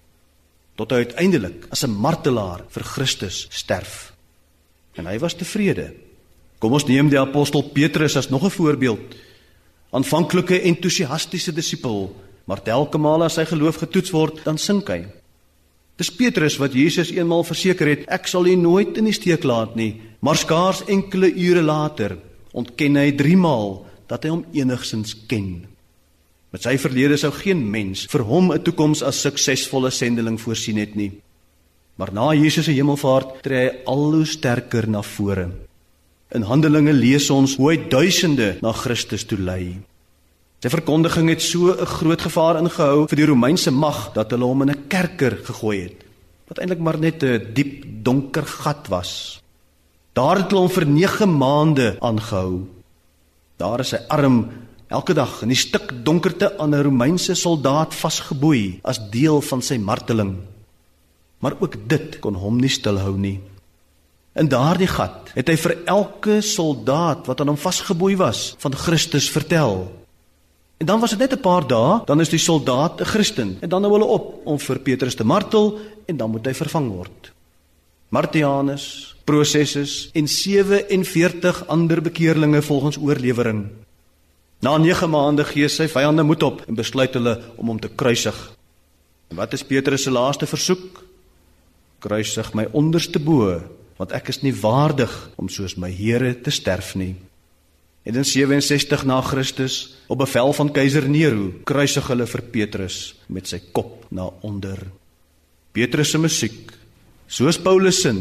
tot 0.79 0.93
hy 0.95 1.03
uiteindelik 1.05 1.67
as 1.69 1.83
'n 1.85 1.93
martelaar 1.93 2.65
vir 2.69 2.83
Christus 2.83 3.47
sterf. 3.51 4.13
En 4.97 5.05
hy 5.05 5.19
was 5.19 5.35
tevrede. 5.35 5.93
Kom 6.59 6.73
ons 6.73 6.87
neem 6.87 7.09
die 7.09 7.19
apostel 7.19 7.63
Petrus 7.63 8.15
as 8.17 8.29
nog 8.29 8.43
'n 8.43 8.49
voorbeeld. 8.49 9.15
Aanvanklike 9.91 10.61
entoesiastiese 10.61 11.53
disipel, 11.53 12.15
maar 12.45 12.63
telke 12.63 12.97
male 12.97 13.25
as 13.25 13.33
sy 13.33 13.45
geloof 13.45 13.75
getoets 13.75 14.11
word, 14.11 14.43
dan 14.43 14.57
sink 14.57 14.87
hy. 14.87 15.05
Dis 15.99 16.11
Petrus 16.11 16.57
wat 16.57 16.73
Jesus 16.73 17.11
eenmal 17.11 17.43
verseker 17.43 17.87
het, 17.87 18.05
ek 18.07 18.27
sal 18.27 18.47
u 18.47 18.55
nooit 18.55 18.97
in 18.97 19.09
die 19.09 19.15
steek 19.15 19.43
laat 19.43 19.75
nie, 19.75 20.01
maar 20.21 20.39
skaars 20.39 20.85
enkele 20.87 21.31
ure 21.33 21.61
later 21.61 22.17
ontken 22.53 22.97
hy 22.99 23.11
3 23.15 23.37
maal 23.39 23.85
dat 24.11 24.25
hy 24.25 24.33
hom 24.33 24.45
enigsins 24.53 25.15
ken. 25.27 25.63
Met 26.51 26.65
sy 26.65 26.75
verlede 26.81 27.15
sou 27.19 27.31
geen 27.31 27.61
mens 27.63 28.05
vir 28.11 28.23
hom 28.27 28.51
'n 28.51 28.63
toekoms 28.63 29.03
as 29.03 29.21
suksesvolle 29.21 29.91
sendeling 29.91 30.39
voorsien 30.39 30.77
het 30.77 30.95
nie. 30.95 31.11
Maar 31.95 32.13
na 32.13 32.33
Jesus 32.33 32.65
se 32.65 32.71
hemelvaart 32.71 33.41
tree 33.43 33.69
hy 33.69 33.83
al 33.85 34.13
hoe 34.13 34.25
sterker 34.25 34.87
na 34.89 35.01
vore. 35.01 35.49
In 36.35 36.41
Handelinge 36.41 36.93
lees 36.93 37.29
ons 37.29 37.55
hoe 37.55 37.71
hy 37.71 37.77
duisende 37.89 38.57
na 38.61 38.71
Christus 38.71 39.23
toe 39.23 39.37
lei. 39.37 39.77
Sy 40.61 40.69
verkondiging 40.69 41.31
het 41.31 41.41
so 41.41 41.73
'n 41.73 41.85
groot 41.89 42.21
gevaar 42.21 42.59
ingehou 42.61 43.07
vir 43.09 43.17
die 43.17 43.25
Romeinse 43.25 43.71
mag 43.71 44.13
dat 44.13 44.29
hulle 44.29 44.45
hom 44.45 44.61
in 44.61 44.69
'n 44.69 44.87
kerker 44.87 45.41
gegooi 45.43 45.81
het, 45.81 46.05
wat 46.47 46.59
eintlik 46.59 46.79
maar 46.79 46.99
net 46.99 47.23
'n 47.23 47.53
diep 47.53 47.85
donker 48.03 48.45
gat 48.45 48.87
was. 48.87 49.41
Daar 50.13 50.37
het 50.37 50.51
hulle 50.51 50.61
hom 50.61 50.69
vir 50.69 50.85
9 50.85 51.37
maande 51.37 51.97
aangehou. 51.99 52.67
Daar 53.57 53.79
is 53.79 53.89
sy 53.89 53.99
arm 54.07 54.51
elke 54.87 55.13
dag 55.13 55.41
in 55.41 55.47
die 55.47 55.57
stik 55.57 56.05
donkerte 56.05 56.59
aan 56.59 56.75
'n 56.75 56.83
Romeinse 56.83 57.33
soldaat 57.33 57.95
vasgeboei 57.95 58.79
as 58.83 58.99
deel 59.09 59.41
van 59.41 59.61
sy 59.61 59.77
marteling. 59.77 60.35
Maar 61.39 61.55
ook 61.59 61.75
dit 61.87 62.19
kon 62.19 62.35
hom 62.35 62.59
nie 62.59 62.69
stilhou 62.69 63.17
nie. 63.17 63.39
In 64.35 64.47
daardie 64.47 64.87
gat 64.87 65.31
het 65.33 65.47
hy 65.47 65.57
vir 65.57 65.77
elke 65.85 66.41
soldaat 66.41 67.25
wat 67.25 67.41
aan 67.41 67.47
hom 67.47 67.57
vasgeboei 67.57 68.15
was, 68.15 68.55
van 68.57 68.75
Christus 68.75 69.29
vertel. 69.29 70.00
En 70.81 70.87
dan 70.87 70.99
was 70.99 71.09
dit 71.09 71.19
net 71.19 71.33
'n 71.33 71.39
paar 71.39 71.67
dae, 71.67 72.01
dan 72.05 72.19
is 72.19 72.29
die 72.29 72.39
soldaat 72.39 73.01
'n 73.01 73.05
Christen 73.05 73.57
en 73.59 73.69
dan 73.69 73.83
hou 73.83 73.93
hulle 73.93 74.05
op 74.05 74.41
om 74.43 74.59
vir 74.59 74.79
Petrus 74.79 75.15
te 75.15 75.23
martel 75.23 75.79
en 76.05 76.17
dan 76.17 76.31
moet 76.31 76.45
hy 76.45 76.53
vervang 76.53 76.89
word. 76.89 77.31
Martianus, 78.09 79.15
Processus 79.23 80.09
en 80.13 80.27
47 80.27 81.67
ander 81.67 82.01
bekeerlinge 82.01 82.61
volgens 82.61 82.97
oorlewering. 82.97 83.69
Na 84.59 84.77
9 84.77 85.09
maande 85.09 85.43
gee 85.43 85.67
sy 85.67 85.87
vyande 85.87 86.23
moed 86.23 86.43
op 86.43 86.63
en 86.67 86.75
besluit 86.75 87.13
hulle 87.13 87.41
om 87.55 87.67
hom 87.67 87.79
te 87.79 87.89
kruisig. 87.89 88.51
En 89.27 89.35
wat 89.35 89.53
is 89.53 89.63
Petrus 89.63 90.03
se 90.03 90.11
laaste 90.11 90.45
versoek? 90.45 91.03
Kruisig 91.99 92.53
my 92.53 92.67
onderste 92.71 93.19
bo, 93.19 93.61
want 93.97 94.11
ek 94.11 94.27
is 94.27 94.41
nie 94.41 94.55
waardig 94.55 95.29
om 95.35 95.49
soos 95.49 95.77
my 95.77 95.91
Here 95.91 96.41
te 96.41 96.49
sterf 96.49 96.95
nie. 96.95 97.15
En 98.03 98.15
in 98.15 98.25
67 98.25 99.03
na 99.05 99.21
Christus, 99.21 99.97
op 100.07 100.17
bevel 100.17 100.53
van 100.53 100.71
keiser 100.73 101.09
Nero, 101.09 101.51
kruisig 101.63 102.07
hulle 102.09 102.25
vir 102.25 102.41
Petrus 102.41 102.97
met 103.29 103.47
sy 103.47 103.59
kop 103.71 104.07
na 104.09 104.25
onder. 104.41 104.87
Petrus 105.71 106.09
se 106.09 106.17
musiek, 106.17 106.71
soos 107.29 107.59
Paulus 107.61 108.01
se, 108.01 108.13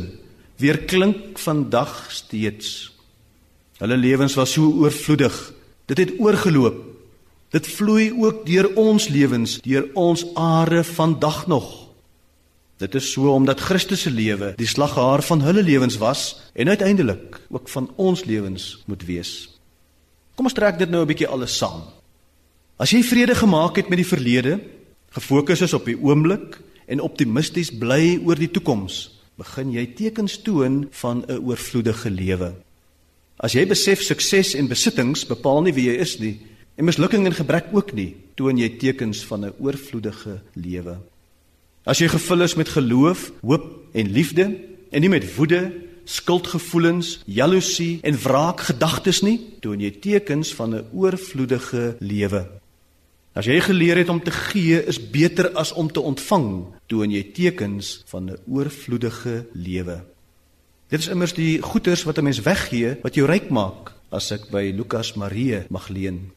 weer 0.61 0.83
klink 0.85 1.41
vandag 1.41 1.95
steeds. 2.13 2.91
Hulle 3.81 3.97
lewens 3.97 4.37
was 4.37 4.53
so 4.53 4.69
oorvloedig. 4.85 5.37
Dit 5.89 5.99
het 5.99 6.13
oorgeloop. 6.21 6.83
Dit 7.51 7.67
vloei 7.67 8.13
ook 8.13 8.45
deur 8.47 8.69
ons 8.79 9.09
lewens, 9.09 9.57
deur 9.65 9.89
ons 9.99 10.27
are 10.39 10.85
vandag 10.85 11.47
nog. 11.51 11.71
Dit 12.81 12.95
is 12.95 13.09
so 13.13 13.33
omdat 13.33 13.61
Christus 13.61 14.05
se 14.07 14.11
lewe 14.13 14.53
die 14.57 14.69
slaghaar 14.69 15.25
van 15.27 15.43
hulle 15.45 15.65
lewens 15.65 15.99
was 16.01 16.37
en 16.55 16.69
uiteindelik 16.69 17.41
ook 17.49 17.69
van 17.69 17.91
ons 17.97 18.25
lewens 18.25 18.83
moet 18.87 19.03
wees. 19.09 19.60
Kom 20.41 20.49
ons 20.49 20.57
trek 20.57 20.79
dit 20.81 20.89
nou 20.89 21.03
'n 21.05 21.07
bietjie 21.07 21.29
alles 21.29 21.53
saam. 21.53 21.83
As 22.81 22.91
jy 22.91 23.03
vrede 23.05 23.35
gemaak 23.35 23.77
het 23.77 23.91
met 23.91 23.99
die 23.99 24.09
verlede, 24.09 24.61
gefokus 25.13 25.61
is 25.61 25.75
op 25.75 25.85
die 25.85 26.01
oomblik 26.01 26.57
en 26.89 27.01
optimisties 27.01 27.69
bly 27.69 28.17
oor 28.25 28.37
die 28.37 28.49
toekoms, 28.49 29.21
begin 29.37 29.71
jy 29.71 29.87
tekens 29.95 30.41
toon 30.41 30.89
van 30.91 31.25
'n 31.29 31.45
oorvloedige 31.45 32.11
lewe. 32.11 32.55
As 33.37 33.53
jy 33.53 33.67
besef 33.67 34.01
sukses 34.01 34.55
en 34.55 34.69
besittings 34.69 35.27
bepaal 35.27 35.63
nie 35.63 35.75
wie 35.75 35.91
jy 35.93 36.01
is 36.01 36.19
nie, 36.19 36.41
en 36.77 36.85
mislukking 36.87 37.27
en 37.27 37.35
gebrek 37.35 37.67
ook 37.73 37.93
nie, 37.93 38.17
toon 38.35 38.57
jy 38.57 38.79
tekens 38.79 39.23
van 39.25 39.45
'n 39.45 39.53
oorvloedige 39.61 40.41
lewe. 40.55 40.97
As 41.85 41.99
jy 41.99 42.09
gevul 42.09 42.43
is 42.43 42.57
met 42.57 42.69
geloof, 42.69 43.31
hoop 43.43 43.93
en 43.93 44.13
liefde 44.13 44.57
en 44.91 45.01
nie 45.01 45.11
met 45.11 45.37
woede, 45.37 45.71
skuldgevoelens, 46.11 47.21
jaloesie 47.27 48.01
en 48.03 48.19
wraakgedagtes 48.19 49.23
nie, 49.23 49.39
toon 49.63 49.81
jy 49.81 49.91
tekens 50.03 50.55
van 50.59 50.75
'n 50.75 50.87
oorvloedige 50.93 51.97
lewe. 52.01 52.47
As 53.33 53.47
jy 53.47 53.61
geleer 53.63 53.97
het 53.97 54.09
om 54.11 54.19
te 54.23 54.31
gee 54.35 54.81
is 54.91 54.99
beter 54.99 55.53
as 55.55 55.73
om 55.73 55.87
te 55.93 56.01
ontvang, 56.01 56.67
toon 56.91 57.11
jy 57.11 57.23
tekens 57.33 58.03
van 58.11 58.31
'n 58.31 58.39
oorvloedige 58.47 59.47
lewe. 59.55 60.03
Dit 60.89 61.01
is 61.01 61.09
immers 61.09 61.33
die 61.33 61.63
goeders 61.63 62.03
wat 62.05 62.19
'n 62.19 62.25
mens 62.25 62.43
weggee 62.43 62.99
wat 63.03 63.15
jou 63.15 63.27
ryk 63.27 63.51
maak, 63.51 63.93
as 64.11 64.33
ek 64.33 64.51
by 64.51 64.73
Lukas 64.77 65.15
Marie 65.15 65.63
mag 65.71 65.89
leen. 65.89 66.33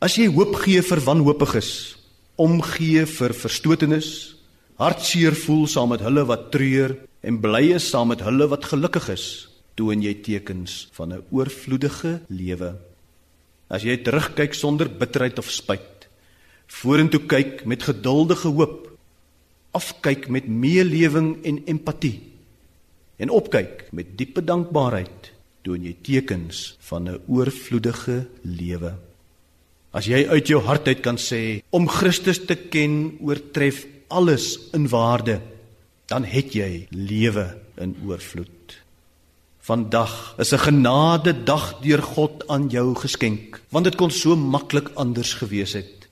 As 0.00 0.14
jy 0.16 0.26
hoop 0.26 0.54
gee 0.54 0.82
vir 0.82 1.00
wanhoopiges, 1.00 1.96
omgee 2.36 3.06
vir 3.06 3.34
verstotenis, 3.34 4.36
hartseer 4.78 5.34
voel 5.34 5.66
saam 5.66 5.88
met 5.88 6.00
hulle 6.00 6.24
wat 6.24 6.50
treur 6.50 6.96
en 7.22 7.38
bly 7.40 7.72
is 7.76 7.88
saam 7.90 8.10
met 8.10 8.22
hulle 8.26 8.48
wat 8.50 8.66
gelukkig 8.72 9.08
is, 9.14 9.26
toon 9.78 10.02
jy 10.02 10.14
tekens 10.26 10.88
van 10.92 11.12
'n 11.12 11.24
oorvloedige 11.30 12.20
lewe. 12.28 12.74
As 13.70 13.82
jy 13.82 13.96
terugkyk 14.02 14.54
sonder 14.54 14.88
bitterheid 14.88 15.38
of 15.38 15.50
spyt, 15.50 16.08
vorentoe 16.66 17.20
kyk 17.26 17.64
met 17.64 17.82
geduldige 17.82 18.48
hoop, 18.48 18.90
afkyk 19.72 20.28
met 20.28 20.48
meelewing 20.48 21.44
en 21.44 21.62
empatie 21.66 22.20
en 23.18 23.30
opkyk 23.30 23.86
met 23.92 24.16
diepe 24.18 24.44
dankbaarheid, 24.44 25.32
toon 25.62 25.84
jy 25.84 25.94
tekens 26.02 26.76
van 26.80 27.08
'n 27.08 27.20
oorvloedige 27.28 28.26
lewe. 28.42 28.98
As 29.92 30.06
jy 30.06 30.26
uit 30.26 30.48
jou 30.48 30.60
hart 30.60 30.88
uit 30.88 31.00
kan 31.00 31.16
sê 31.16 31.62
om 31.70 31.88
Christus 31.88 32.44
te 32.44 32.56
ken 32.56 33.18
oortref 33.20 33.86
alles 34.08 34.58
in 34.72 34.88
waarde 34.88 35.40
dan 36.12 36.26
het 36.28 36.52
jy 36.52 36.86
lewe 36.92 37.46
in 37.80 37.96
oorvloed. 38.04 38.76
Vandag 39.62 40.34
is 40.42 40.52
'n 40.52 40.64
genade 40.68 41.32
dag 41.44 41.80
deur 41.80 42.02
God 42.02 42.44
aan 42.48 42.68
jou 42.68 42.94
geskenk, 42.94 43.60
want 43.70 43.84
dit 43.84 43.96
kon 43.96 44.10
so 44.10 44.36
maklik 44.36 44.90
anders 44.94 45.34
gewees 45.40 45.72
het. 45.72 46.08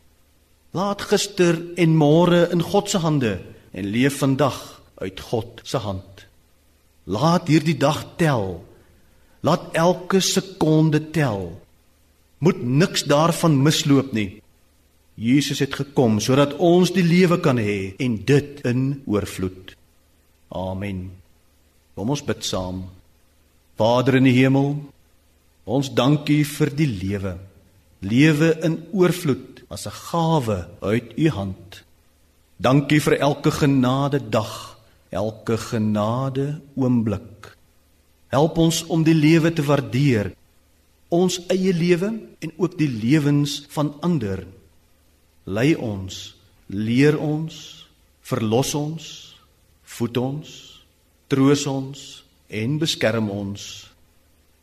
Laat 0.73 1.03
gister 1.03 1.59
en 1.77 1.97
môre 1.97 2.49
in 2.53 2.63
God 2.63 2.91
se 2.91 2.99
hande 2.99 3.41
en 3.73 3.85
leef 3.85 4.19
vandag 4.19 4.83
uit 4.95 5.21
God 5.21 5.61
se 5.63 5.77
hand. 5.77 6.27
Laat 7.05 7.49
hierdie 7.49 7.77
dag 7.77 8.07
tel. 8.17 8.65
Laat 9.41 9.73
elke 9.73 10.21
sekonde 10.21 11.11
tel. 11.11 11.61
Moet 12.39 12.63
niks 12.63 13.05
daarvan 13.05 13.63
misloop 13.63 14.13
nie. 14.13 14.43
Jesus 15.15 15.59
het 15.59 15.75
gekom 15.75 16.21
sodat 16.21 16.57
ons 16.57 16.93
die 16.93 17.05
lewe 17.05 17.41
kan 17.41 17.59
hê 17.59 17.95
en 17.99 18.25
dit 18.25 18.61
in 18.65 19.03
oorvloed. 19.07 19.80
Amen. 20.51 21.11
Kom 21.95 22.11
ons 22.11 22.25
bid 22.27 22.43
saam. 22.43 22.83
Vader 23.79 24.19
in 24.19 24.27
die 24.27 24.35
hemel, 24.35 24.75
ons 25.65 25.91
dankie 25.95 26.43
vir 26.49 26.73
die 26.75 26.89
lewe. 26.91 27.37
Lewe 28.03 28.51
in 28.67 28.81
oorvloed 28.97 29.63
as 29.71 29.87
'n 29.87 29.95
gawe 30.11 30.59
uit 30.83 31.15
U 31.17 31.29
hand. 31.31 31.85
Dankie 32.59 33.01
vir 33.01 33.21
elke 33.21 33.51
genade 33.51 34.19
dag, 34.31 34.77
elke 35.11 35.57
genade 35.57 36.61
oomblik. 36.75 37.57
Help 38.29 38.59
ons 38.59 38.85
om 38.87 39.05
die 39.05 39.15
lewe 39.15 39.53
te 39.53 39.63
waardeer, 39.63 40.35
ons 41.09 41.41
eie 41.49 41.73
lewe 41.73 42.21
en 42.41 42.53
ook 42.57 42.79
die 42.79 42.89
lewens 42.89 43.67
van 43.69 43.95
ander. 44.01 44.47
Lei 45.45 45.75
ons, 45.75 46.35
leer 46.67 47.19
ons, 47.19 47.87
verlos 48.23 48.75
ons 48.75 49.30
voed 49.97 50.17
ons, 50.21 50.51
troos 51.31 51.67
ons 51.71 52.01
en 52.51 52.79
beskerm 52.81 53.31
ons. 53.33 53.67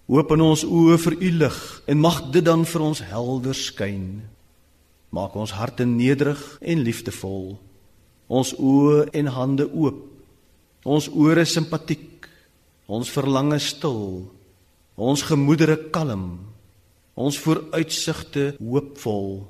Open 0.07 0.43
ons 0.43 0.63
oë 0.63 0.97
vir 1.03 1.15
u 1.19 1.31
lig 1.41 1.59
en 1.91 1.99
mag 1.99 2.21
dit 2.31 2.43
dan 2.43 2.63
vir 2.67 2.83
ons 2.83 3.03
helder 3.09 3.57
skyn. 3.57 4.07
Maak 5.11 5.35
ons 5.35 5.55
harte 5.55 5.87
nederig 5.87 6.39
en 6.61 6.83
liefdevol. 6.83 7.57
Ons 8.27 8.53
oë 8.55 9.07
en 9.19 9.31
hande 9.35 9.67
oop. 9.67 9.99
Ons 10.87 11.09
ore 11.11 11.43
simpatiek. 11.47 12.27
Ons 12.87 13.11
verlange 13.11 13.59
stil. 13.63 14.27
Ons 14.95 15.25
gemoedere 15.27 15.77
kalm. 15.91 16.39
Ons 17.15 17.39
vooruitsigte 17.43 18.53
hoopvol. 18.59 19.41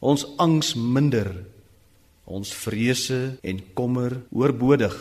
Ons 0.00 0.26
angs 0.42 0.74
minder 0.76 1.32
ons 2.26 2.50
vrese 2.66 3.38
en 3.42 3.62
kommer 3.74 4.18
oorbodig 4.34 4.96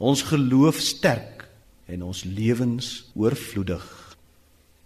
ons 0.00 0.22
geloof 0.24 0.80
sterk 0.80 1.44
en 1.90 2.02
ons 2.08 2.24
lewens 2.24 2.92
oorvloedig 3.14 3.84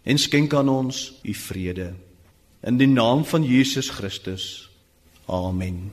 en 0.05 0.19
skenk 0.21 0.55
aan 0.55 0.69
ons 0.69 0.99
u 1.25 1.35
vrede. 1.35 1.95
In 2.65 2.77
die 2.81 2.89
naam 2.89 3.25
van 3.25 3.45
Jesus 3.45 3.89
Christus. 3.93 4.69
Amen. 5.29 5.93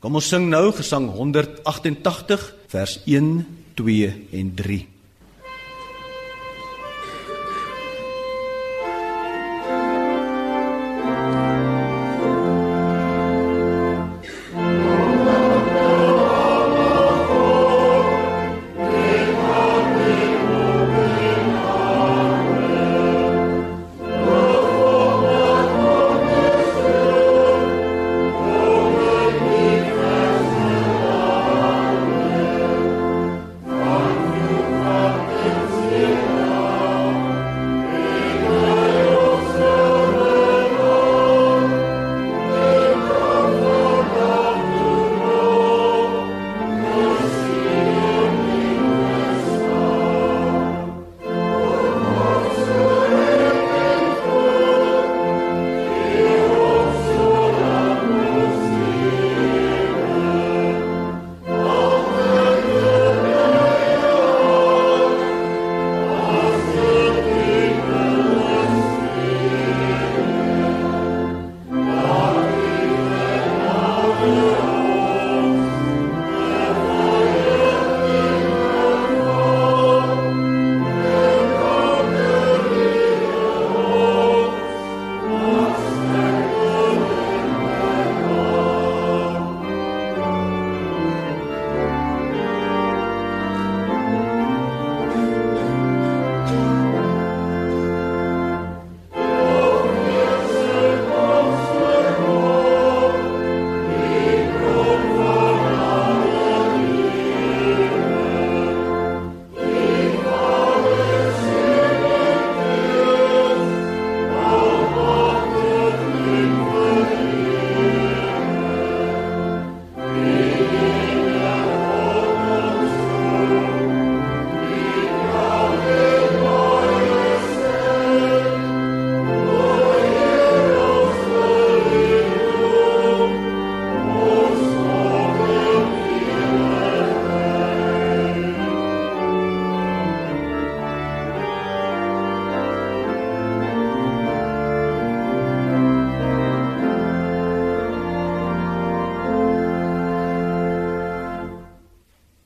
Kom 0.00 0.16
ons 0.16 0.28
sing 0.32 0.48
nou 0.48 0.70
Gesang 0.72 1.10
188 1.12 2.46
vers 2.72 2.96
1, 3.04 3.34
2 3.76 4.08
en 4.40 4.54
3. 4.56 4.80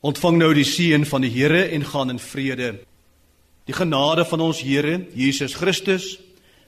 Ontvang 0.05 0.37
nou 0.37 0.51
die 0.53 0.67
seën 0.69 1.07
van 1.09 1.25
die 1.25 1.33
Here 1.33 1.63
en 1.73 1.85
gaan 1.89 2.13
in 2.13 2.19
vrede. 2.21 2.75
Die 3.65 3.73
genade 3.73 4.27
van 4.29 4.43
ons 4.45 4.61
Here 4.61 5.07
Jesus 5.17 5.55
Christus, 5.57 6.19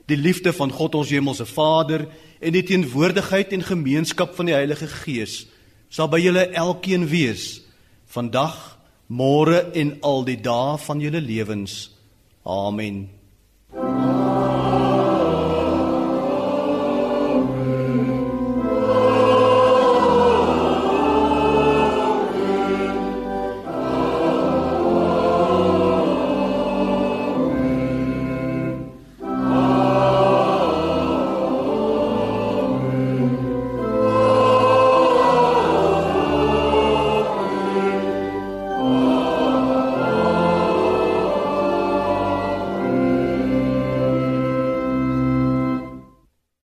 die 0.09 0.16
liefde 0.16 0.55
van 0.57 0.72
God 0.72 0.95
ons 0.97 1.12
hemelse 1.12 1.45
Vader 1.45 2.07
en 2.41 2.57
die 2.57 2.64
teenwoordigheid 2.64 3.53
en 3.53 3.66
gemeenskap 3.66 4.32
van 4.39 4.49
die 4.49 4.57
Heilige 4.57 4.89
Gees 5.03 5.45
sal 5.93 6.09
by 6.11 6.18
julle 6.18 6.47
elkeen 6.57 7.05
wees 7.11 7.61
vandag, 8.11 8.57
môre 9.07 9.66
en 9.76 9.95
al 10.03 10.24
die 10.26 10.39
dae 10.41 10.78
van 10.82 11.03
julle 11.03 11.20
lewens. 11.22 11.91
Amen. 12.43 13.16